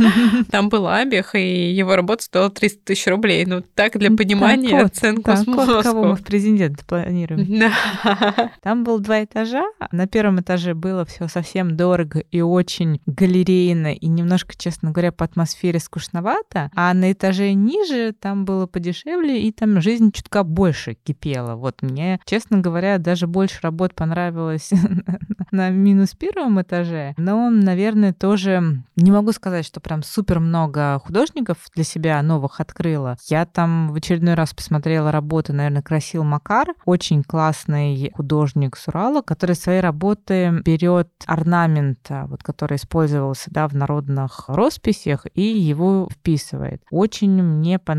Там 0.50 0.68
был 0.68 0.86
Абих, 0.88 1.34
и 1.34 1.72
его 1.72 1.96
работа 1.96 2.24
стоила 2.24 2.50
300 2.50 2.84
тысяч 2.84 3.06
рублей. 3.06 3.44
Ну, 3.46 3.62
так 3.74 3.96
для 3.98 4.10
понимания 4.10 4.82
вот, 4.82 4.92
так, 4.94 5.16
вот 5.16 5.24
космоса. 5.24 5.82
кого 5.82 6.04
мы 6.04 6.16
в 6.16 6.24
президент 6.24 6.84
планируем. 6.84 7.46
Да. 7.66 8.50
Там 8.62 8.84
был 8.84 8.98
два 8.98 9.24
этажа. 9.24 9.64
На 9.90 10.06
первом 10.06 10.40
этаже 10.40 10.74
было 10.74 11.04
все 11.04 11.26
совсем 11.28 11.76
дорого 11.76 12.20
и 12.30 12.40
очень 12.40 13.00
галерейно, 13.06 13.94
и 13.94 14.06
немножко, 14.06 14.54
честно 14.56 14.90
говоря, 14.90 15.12
по 15.12 15.24
атмосфере 15.24 15.80
скучновато. 15.80 16.70
А 16.74 16.92
на 16.94 17.12
этаже 17.12 17.52
ниже 17.54 18.05
там 18.12 18.44
было 18.44 18.66
подешевле, 18.66 19.42
и 19.42 19.52
там 19.52 19.80
жизнь 19.80 20.12
чутка 20.12 20.42
больше 20.42 20.94
кипела. 20.94 21.54
Вот 21.54 21.82
мне, 21.82 22.20
честно 22.24 22.58
говоря, 22.58 22.98
даже 22.98 23.26
больше 23.26 23.58
работ 23.62 23.94
понравилось 23.94 24.70
на 25.50 25.70
минус 25.70 26.14
первом 26.14 26.60
этаже. 26.60 27.14
Но, 27.16 27.50
наверное, 27.50 28.12
тоже 28.12 28.82
не 28.96 29.10
могу 29.10 29.32
сказать, 29.32 29.66
что 29.66 29.80
прям 29.80 30.02
супер 30.02 30.40
много 30.40 31.00
художников 31.04 31.58
для 31.74 31.84
себя 31.84 32.22
новых 32.22 32.60
открыла. 32.60 33.16
Я 33.28 33.46
там 33.46 33.92
в 33.92 33.96
очередной 33.96 34.34
раз 34.34 34.54
посмотрела 34.54 35.12
работы, 35.12 35.52
наверное, 35.52 35.82
Красил 35.82 36.24
Макар, 36.24 36.68
очень 36.84 37.22
классный 37.22 38.10
художник 38.14 38.76
с 38.76 38.88
Урала, 38.88 39.22
который 39.22 39.56
свои 39.56 39.80
работы 39.80 40.62
берет 40.64 41.10
орнамент, 41.26 41.98
вот, 42.10 42.42
который 42.42 42.76
использовался 42.76 43.50
да, 43.50 43.68
в 43.68 43.74
народных 43.74 44.48
росписях, 44.48 45.26
и 45.34 45.42
его 45.42 46.08
вписывает. 46.10 46.82
Очень 46.90 47.42
мне 47.42 47.78
понравилось. 47.78 47.95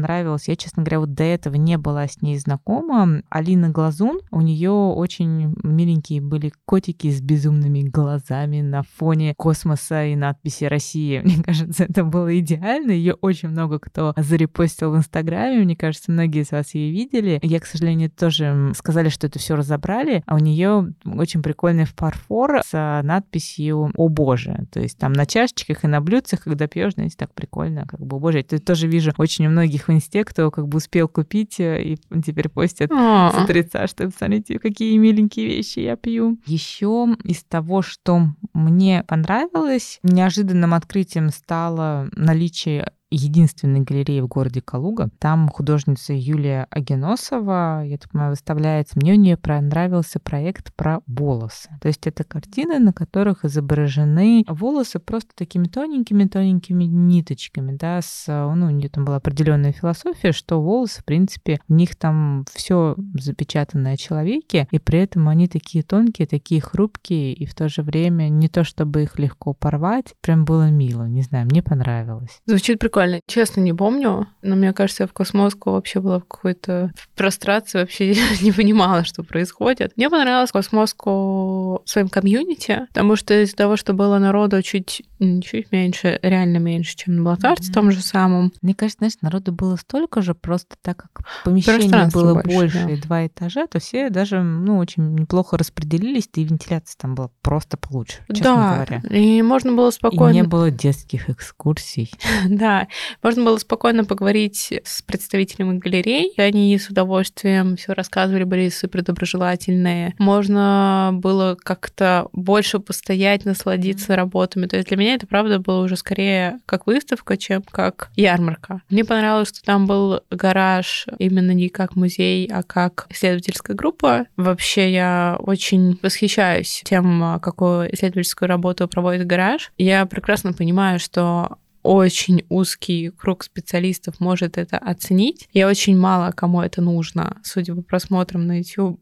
Я, 0.48 0.56
честно 0.56 0.84
говоря, 0.84 1.00
вот 1.00 1.14
до 1.14 1.24
этого 1.24 1.56
не 1.56 1.78
была 1.78 2.08
с 2.08 2.22
ней 2.22 2.38
знакома. 2.38 3.22
Алина 3.30 3.70
Глазун, 3.70 4.20
у 4.32 4.42
нее 4.42 4.72
очень 4.72 5.56
миленькие 5.64 6.22
были 6.22 6.52
котики 6.66 7.12
с 7.12 7.22
безумными 7.22 7.82
глазами 7.82 8.62
на 8.62 8.84
фоне 8.84 9.34
космоса 9.38 10.06
и 10.06 10.16
надписи 10.16 10.66
России. 10.66 11.20
Мне 11.24 11.44
кажется, 11.44 11.86
это 11.86 12.04
было 12.04 12.38
идеально. 12.40 12.92
Ее 12.92 13.14
очень 13.14 13.50
много 13.50 13.80
кто 13.80 14.14
зарепостил 14.18 14.92
в 14.92 14.98
Инстаграме. 14.98 15.64
Мне 15.64 15.76
кажется, 15.76 16.12
многие 16.12 16.42
из 16.42 16.52
вас 16.52 16.74
ее 16.76 16.92
видели. 16.92 17.40
Я, 17.42 17.60
к 17.60 17.66
сожалению, 17.66 18.10
тоже 18.10 18.72
сказали, 18.76 19.10
что 19.10 19.28
это 19.28 19.40
все 19.40 19.56
разобрали. 19.56 20.24
А 20.26 20.36
у 20.36 20.40
нее 20.40 20.94
очень 21.06 21.42
прикольный 21.42 21.86
фарфор 21.86 22.62
с 22.66 23.02
надписью 23.04 23.92
«О 23.96 24.10
боже». 24.10 24.68
То 24.72 24.80
есть 24.80 24.98
там 24.98 25.14
на 25.14 25.26
чашечках 25.26 25.84
и 25.84 25.88
на 25.88 26.02
блюдцах, 26.02 26.44
когда 26.44 26.68
пьешь, 26.68 26.94
знаете, 26.94 27.16
так 27.18 27.34
прикольно, 27.34 27.86
как 27.88 28.00
бы 28.00 28.18
«О 28.18 28.20
боже». 28.20 28.40
Это 28.40 28.60
тоже 28.60 28.88
вижу 28.88 29.14
очень 29.18 29.48
у 29.48 29.50
многих 29.50 29.87
в 29.88 29.92
инсте, 29.92 30.24
кто 30.24 30.52
как 30.52 30.68
бы 30.68 30.78
успел 30.78 31.08
купить 31.08 31.60
э, 31.60 31.82
и 31.84 31.98
теперь 32.22 32.50
постят 32.50 32.92
А. 32.92 33.32
с 33.32 33.44
утреца, 33.44 33.88
что 33.88 34.10
смотрите, 34.10 34.60
какие 34.60 34.98
миленькие 34.98 35.48
вещи 35.48 35.80
я 35.80 35.96
пью. 35.96 36.38
Еще 36.46 37.16
из 37.24 37.44
того, 37.44 37.82
что 37.82 38.28
мне 38.54 39.04
понравилось, 39.08 40.00
неожиданным 40.04 40.74
открытием 40.74 41.30
стало 41.30 42.10
наличие 42.14 42.92
единственной 43.10 43.82
галереи 43.82 44.20
в 44.20 44.28
городе 44.28 44.62
Калуга. 44.62 45.10
Там 45.20 45.50
художница 45.50 46.14
Юлия 46.14 46.68
Агеносова, 46.70 47.84
я 47.86 47.98
так 47.98 48.12
понимаю, 48.12 48.32
выставляется. 48.32 48.98
Мне 48.98 49.14
у 49.14 49.16
нее 49.16 49.38
понравился 49.38 50.20
проект 50.20 50.74
про 50.76 51.00
волосы. 51.08 51.70
То 51.82 51.88
есть 51.88 52.06
это 52.06 52.24
картины, 52.24 52.80
на 52.80 52.92
которых 52.92 53.46
изображены 53.46 54.44
волосы 54.48 55.00
просто 55.00 55.32
такими 55.36 55.68
тоненькими-тоненькими 55.68 56.84
ниточками, 56.84 57.76
да, 57.78 58.02
с, 58.02 58.26
ну, 58.28 58.68
у 58.68 58.70
нее 58.70 58.90
там 58.90 59.06
была 59.06 59.18
определенная 59.18 59.72
философия, 59.72 60.34
что 60.34 60.62
волосы, 60.62 61.02
в 61.02 61.06
принципе, 61.06 61.60
в 61.68 61.74
них 61.74 61.96
там 61.96 62.46
все 62.54 62.96
запечатано 63.14 63.92
о 63.92 63.98
человеке, 63.98 64.68
и 64.72 64.80
при 64.80 65.00
этом 65.00 65.30
они 65.30 65.48
такие 65.48 65.84
тонкие, 65.84 66.28
такие 66.28 66.60
хрупкие, 66.62 67.34
и 67.34 67.46
в 67.46 67.56
то 67.56 67.70
же 67.70 67.84
время 67.84 68.30
не 68.30 68.50
то, 68.50 68.64
чтобы 68.64 69.04
их 69.04 69.18
легко 69.18 69.54
порвать, 69.54 70.14
прям 70.22 70.44
было 70.44 70.70
мило, 70.70 71.06
не 71.08 71.22
знаю, 71.22 71.46
мне 71.46 71.64
понравилось. 71.64 72.42
Звучит 72.46 72.80
прикольно. 72.80 72.97
Честно, 73.28 73.62
не 73.62 73.74
помню, 73.74 74.28
но 74.42 74.56
мне 74.56 74.74
кажется, 74.74 75.04
я 75.04 75.08
в 75.08 75.14
Cosmoscow 75.14 75.72
вообще 75.72 76.00
была 76.00 76.20
в 76.20 76.26
какой-то 76.26 76.92
прострации, 77.16 77.80
вообще 77.80 78.14
не 78.42 78.52
понимала, 78.52 79.04
что 79.04 79.24
происходит. 79.24 79.94
Мне 79.96 80.10
понравилось 80.10 80.52
Cosmoscow 80.52 81.82
своим 81.86 82.10
комьюнити, 82.10 82.88
потому 82.90 83.16
что 83.16 83.42
из-за 83.44 83.56
того, 83.56 83.78
что 83.78 83.94
было 83.94 84.18
народу 84.20 84.62
чуть, 84.62 85.04
чуть 85.20 85.72
меньше, 85.72 86.20
реально 86.22 86.58
меньше, 86.58 86.96
чем 86.96 87.18
на 87.18 87.24
Блатарте, 87.24 87.66
Мгм. 87.66 87.74
том 87.74 87.92
же 87.92 88.02
самом. 88.02 88.52
Мне 88.62 88.74
кажется, 88.74 88.98
знаешь, 89.00 89.14
народу 89.22 89.52
было 89.52 89.76
столько 89.76 90.22
же, 90.22 90.34
просто 90.34 90.76
так 90.82 90.98
как 90.98 91.26
помещение 91.44 92.10
было 92.14 92.34
больше, 92.36 92.48
больше, 92.50 92.84
да. 92.86 92.92
и 92.94 92.96
два 92.98 93.28
этажа, 93.28 93.68
то 93.68 93.80
все 93.80 94.10
даже, 94.10 94.42
ну, 94.42 94.78
очень 94.78 95.14
неплохо 95.16 95.58
распределились, 95.58 96.30
да 96.34 96.42
и 96.42 96.46
вентиляция 96.46 96.98
там 97.00 97.16
была 97.16 97.30
просто 97.42 97.78
получше, 97.78 98.18
честно 98.30 98.44
да, 98.44 98.74
говоря. 98.76 99.02
и 99.18 99.42
можно 99.42 99.74
было 99.74 99.90
И 99.90 99.94
спокойно... 99.94 100.34
не 100.34 100.44
было 100.44 100.72
детских 100.72 101.30
экскурсий. 101.30 102.12
Да, 102.48 102.87
можно 103.24 103.44
было 103.44 103.58
спокойно 103.58 104.06
поговорить 104.06 104.74
с 104.84 105.02
представителями 105.02 105.78
галерей. 105.78 106.34
и 106.36 106.42
Они 106.42 106.78
с 106.78 106.90
удовольствием 106.90 107.76
все 107.78 107.94
рассказывали, 107.94 108.44
были 108.44 108.70
супер 108.70 109.04
доброжелательные. 109.04 110.16
Можно 110.18 111.12
было 111.14 111.58
как-то 111.62 112.28
больше 112.34 112.80
постоять, 112.80 113.46
насладиться 113.46 114.16
работами. 114.16 114.66
То 114.68 114.78
есть 114.78 114.88
для 114.90 114.98
меня 114.98 115.16
это, 115.16 115.28
правда, 115.28 115.60
было 115.60 115.84
уже 115.84 115.96
скорее 115.96 116.60
как 116.66 116.88
выставка, 116.88 117.38
чем 117.38 117.64
как 117.64 118.10
ярмарка. 118.16 118.82
Мне 118.90 119.04
понравилось, 119.06 119.50
что 119.50 119.62
там 119.64 119.88
был 119.88 120.22
гараж 120.30 121.08
именно 121.18 121.52
не 121.52 121.70
как 121.70 121.96
музей, 121.96 122.50
а 122.52 122.64
как 122.64 123.08
исследовательская 123.10 123.76
группа. 123.76 124.26
Вообще 124.36 124.92
я 124.92 125.38
очень 125.40 126.00
восхищаюсь 126.02 126.82
тем, 126.86 127.40
какую 127.42 127.94
исследовательскую 127.94 128.50
работу 128.50 128.88
проводит 128.88 129.28
гараж. 129.28 129.72
Я 129.78 130.06
прекрасно 130.06 130.54
понимаю, 130.54 131.00
что 131.00 131.58
очень 131.88 132.44
узкий 132.50 133.10
круг 133.10 133.44
специалистов 133.44 134.20
может 134.20 134.58
это 134.58 134.78
оценить. 134.78 135.48
И 135.54 135.64
очень 135.64 135.98
мало 135.98 136.32
кому 136.32 136.62
это 136.62 136.82
нужно, 136.82 137.38
судя 137.44 137.76
по 137.76 137.82
просмотрам 137.82 138.46
на 138.46 138.60
YouTube, 138.60 139.00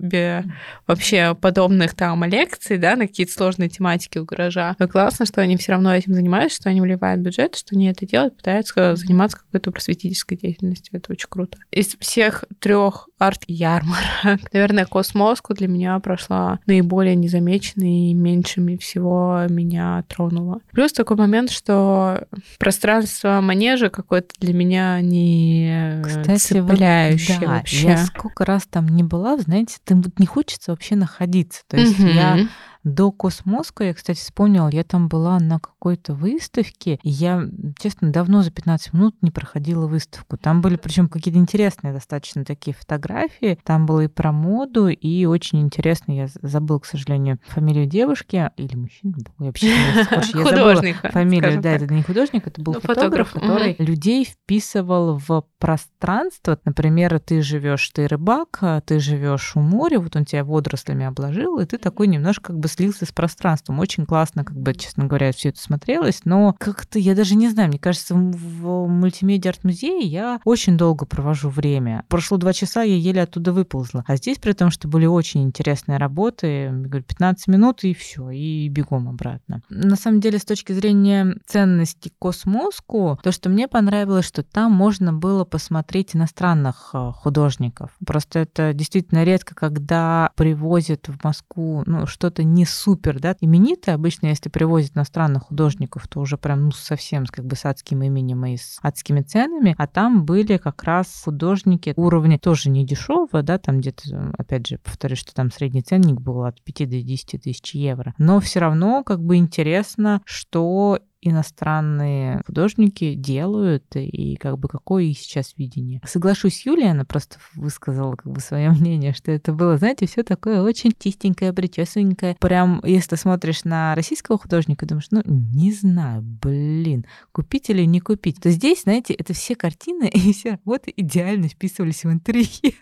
вообще 0.85 1.35
подобных 1.35 1.95
там 1.95 2.23
лекций, 2.25 2.77
да, 2.77 2.95
на 2.95 3.07
какие-то 3.07 3.33
сложные 3.33 3.69
тематики 3.69 4.19
у 4.19 4.25
гаража. 4.25 4.75
Но 4.77 4.87
классно, 4.87 5.25
что 5.25 5.41
они 5.41 5.57
все 5.57 5.71
равно 5.73 5.95
этим 5.95 6.13
занимаются, 6.13 6.57
что 6.57 6.69
они 6.69 6.81
вливают 6.81 7.21
бюджет, 7.21 7.55
что 7.55 7.75
они 7.75 7.87
это 7.87 8.05
делают, 8.05 8.37
пытаются 8.37 8.95
заниматься 8.95 9.37
какой-то 9.37 9.71
просветительской 9.71 10.37
деятельностью. 10.37 10.97
Это 10.97 11.11
очень 11.11 11.27
круто. 11.29 11.57
Из 11.71 11.95
всех 11.99 12.45
трех 12.59 13.09
арт-ярмарок, 13.17 14.53
наверное, 14.53 14.85
Космоску 14.85 15.53
для 15.53 15.67
меня 15.67 15.99
прошла 15.99 16.59
наиболее 16.67 17.15
незамеченной 17.15 18.11
и 18.11 18.13
меньшими 18.13 18.77
всего 18.77 19.45
меня 19.49 20.03
тронула. 20.07 20.59
Плюс 20.71 20.93
такой 20.93 21.17
момент, 21.17 21.49
что 21.49 22.27
пространство 22.75 23.39
манежа 23.41 23.89
какое-то 23.89 24.33
для 24.39 24.53
меня 24.53 24.99
не 25.01 26.01
Кстати, 26.03 26.59
вот 26.59 26.71
цепляющее 26.71 27.39
да, 27.39 27.47
вообще. 27.57 27.87
я 27.87 27.97
сколько 28.05 28.45
раз 28.45 28.63
там 28.69 28.87
не 28.87 29.03
была, 29.03 29.37
знаете, 29.37 29.77
там 29.83 30.01
вот 30.01 30.19
не 30.19 30.25
хочется 30.25 30.71
вообще 30.71 30.95
находиться. 30.95 31.61
То 31.67 31.77
есть 31.77 31.97
я 31.99 32.35
Мгм. 32.35 32.49
До 32.85 33.11
Космоска, 33.11 33.83
я, 33.83 33.95
кстати, 33.95 34.19
вспомнила, 34.19 34.69
я 34.71 34.83
там 34.83 35.07
была 35.07 35.39
на 35.39 35.59
какой-то 35.59 36.13
выставке, 36.13 36.99
и 37.01 37.09
я, 37.09 37.43
честно, 37.79 38.11
давно 38.11 38.43
за 38.43 38.51
15 38.51 38.93
минут 38.93 39.15
не 39.23 39.31
проходила 39.31 39.87
выставку. 39.87 40.37
Там 40.37 40.61
были, 40.61 40.75
причем 40.75 41.09
какие-то 41.09 41.39
интересные 41.39 41.93
достаточно 41.93 42.45
такие 42.45 42.75
фотографии. 42.75 43.57
Там 43.63 43.87
было 43.87 44.01
и 44.01 44.07
про 44.07 44.31
моду, 44.31 44.87
и 44.87 45.25
очень 45.25 45.61
интересно, 45.61 46.11
я 46.11 46.27
забыла, 46.43 46.77
к 46.77 46.85
сожалению, 46.85 47.39
фамилию 47.47 47.87
девушки 47.87 48.51
или 48.55 48.75
мужчины. 48.75 49.15
Я 49.39 49.47
вообще 49.47 49.67
не 49.67 50.43
Художника, 50.43 51.09
фамилию. 51.09 51.61
Да, 51.61 51.71
это 51.71 51.91
не 51.91 52.03
художник, 52.03 52.45
это 52.45 52.61
был 52.61 52.73
Ну, 52.73 52.81
фотограф, 52.81 53.29
фотограф, 53.29 53.33
который 53.33 53.75
людей 53.79 54.25
вписывал 54.25 55.17
в 55.17 55.43
пространство. 55.57 56.59
Например, 56.63 57.19
ты 57.19 57.41
живешь, 57.41 57.89
ты 57.89 58.05
рыбак, 58.05 58.59
а 58.61 58.81
ты 58.81 58.99
живешь 58.99 59.55
у 59.55 59.59
моря, 59.59 59.99
вот 59.99 60.15
он 60.15 60.25
тебя 60.25 60.43
водорослями 60.43 61.03
обложил, 61.03 61.57
и 61.57 61.65
ты 61.65 61.79
такой 61.79 62.05
немножко 62.05 62.45
как 62.45 62.59
бы 62.59 62.67
слился 62.75 63.05
с 63.05 63.11
пространством. 63.11 63.79
Очень 63.79 64.05
классно, 64.05 64.43
как 64.43 64.57
бы, 64.57 64.73
честно 64.73 65.05
говоря, 65.05 65.31
все 65.31 65.49
это 65.49 65.59
смотрелось, 65.59 66.21
но 66.25 66.55
как-то, 66.59 66.99
я 66.99 67.15
даже 67.15 67.35
не 67.35 67.49
знаю, 67.49 67.69
мне 67.69 67.79
кажется, 67.79 68.15
в 68.15 68.87
мультимедиа 68.87 69.49
арт-музее 69.49 70.01
я 70.01 70.39
очень 70.43 70.77
долго 70.77 71.05
провожу 71.05 71.49
время. 71.49 72.05
Прошло 72.09 72.37
два 72.37 72.53
часа, 72.53 72.83
я 72.83 72.95
еле 72.95 73.21
оттуда 73.21 73.53
выползла. 73.53 74.03
А 74.07 74.15
здесь, 74.17 74.37
при 74.37 74.53
том, 74.53 74.71
что 74.71 74.87
были 74.87 75.05
очень 75.05 75.43
интересные 75.43 75.97
работы, 75.97 76.69
говорю, 76.71 77.03
15 77.03 77.47
минут 77.47 77.83
и 77.83 77.93
все, 77.93 78.29
и 78.29 78.67
бегом 78.69 79.07
обратно. 79.07 79.61
На 79.69 79.95
самом 79.95 80.19
деле, 80.19 80.37
с 80.37 80.45
точки 80.45 80.73
зрения 80.73 81.37
ценности 81.45 82.11
космоску, 82.19 83.19
то, 83.23 83.31
что 83.31 83.49
мне 83.49 83.67
понравилось, 83.67 84.25
что 84.25 84.43
там 84.43 84.71
можно 84.71 85.13
было 85.13 85.45
посмотреть 85.45 86.15
иностранных 86.15 86.91
э, 86.93 87.11
художников. 87.13 87.91
Просто 88.05 88.39
это 88.39 88.73
действительно 88.73 89.23
редко, 89.23 89.55
когда 89.55 90.31
привозят 90.35 91.07
в 91.07 91.23
Москву 91.23 91.83
ну, 91.85 92.05
что-то 92.05 92.43
не 92.43 92.64
супер, 92.65 93.19
да, 93.19 93.35
именитое. 93.39 93.95
Обычно, 93.95 94.27
если 94.27 94.49
привозят 94.49 94.95
иностранных 94.95 95.43
художников, 95.43 96.07
то 96.07 96.19
уже 96.19 96.37
прям 96.37 96.65
ну, 96.65 96.71
совсем 96.71 97.25
как 97.25 97.45
бы 97.45 97.55
с 97.55 97.65
адским 97.65 98.03
именем 98.03 98.45
и 98.45 98.57
с 98.57 98.77
адскими 98.81 99.21
ценами. 99.21 99.75
А 99.77 99.87
там 99.87 100.25
были 100.25 100.57
как 100.57 100.83
раз 100.83 101.23
художники 101.23 101.93
уровня 101.95 102.39
тоже 102.39 102.69
не 102.69 102.85
дешевого, 102.85 103.43
да, 103.43 103.57
там 103.57 103.79
где-то, 103.79 104.33
опять 104.37 104.67
же, 104.67 104.79
повторюсь, 104.79 105.19
что 105.19 105.33
там 105.33 105.51
средний 105.51 105.81
ценник 105.81 106.19
был 106.19 106.43
от 106.45 106.61
5 106.63 106.89
до 106.89 107.01
10 107.01 107.41
тысяч 107.41 107.75
евро. 107.75 108.13
Но 108.17 108.39
все 108.39 108.59
равно 108.59 109.03
как 109.03 109.21
бы 109.21 109.37
интересно, 109.37 110.21
что 110.25 110.99
иностранные 111.21 112.41
художники 112.45 113.13
делают 113.13 113.95
и 113.95 114.35
как 114.35 114.57
бы 114.57 114.67
какое 114.67 115.03
их 115.03 115.17
сейчас 115.19 115.53
видение. 115.57 116.01
Соглашусь 116.05 116.57
с 116.57 116.65
Юлией, 116.65 116.91
она 116.91 117.05
просто 117.05 117.37
высказала 117.55 118.15
как 118.15 118.31
бы 118.31 118.39
свое 118.39 118.69
мнение, 118.71 119.13
что 119.13 119.31
это 119.31 119.53
было, 119.53 119.77
знаете, 119.77 120.05
все 120.07 120.23
такое 120.23 120.61
очень 120.61 120.93
чистенькое, 120.97 121.53
причесаненькое. 121.53 122.35
Прям, 122.39 122.81
если 122.83 123.11
ты 123.11 123.17
смотришь 123.17 123.63
на 123.63 123.95
российского 123.95 124.37
художника, 124.37 124.85
думаешь, 124.85 125.07
ну, 125.11 125.21
не 125.25 125.71
знаю, 125.71 126.21
блин, 126.21 127.05
купить 127.31 127.69
или 127.69 127.83
не 127.83 127.99
купить. 127.99 128.41
То 128.41 128.51
здесь, 128.51 128.83
знаете, 128.83 129.13
это 129.13 129.33
все 129.33 129.55
картины 129.55 130.09
и 130.13 130.33
все 130.33 130.51
работы 130.51 130.93
идеально 130.95 131.47
вписывались 131.47 132.03
в 132.03 132.11
интерьер. 132.11 132.73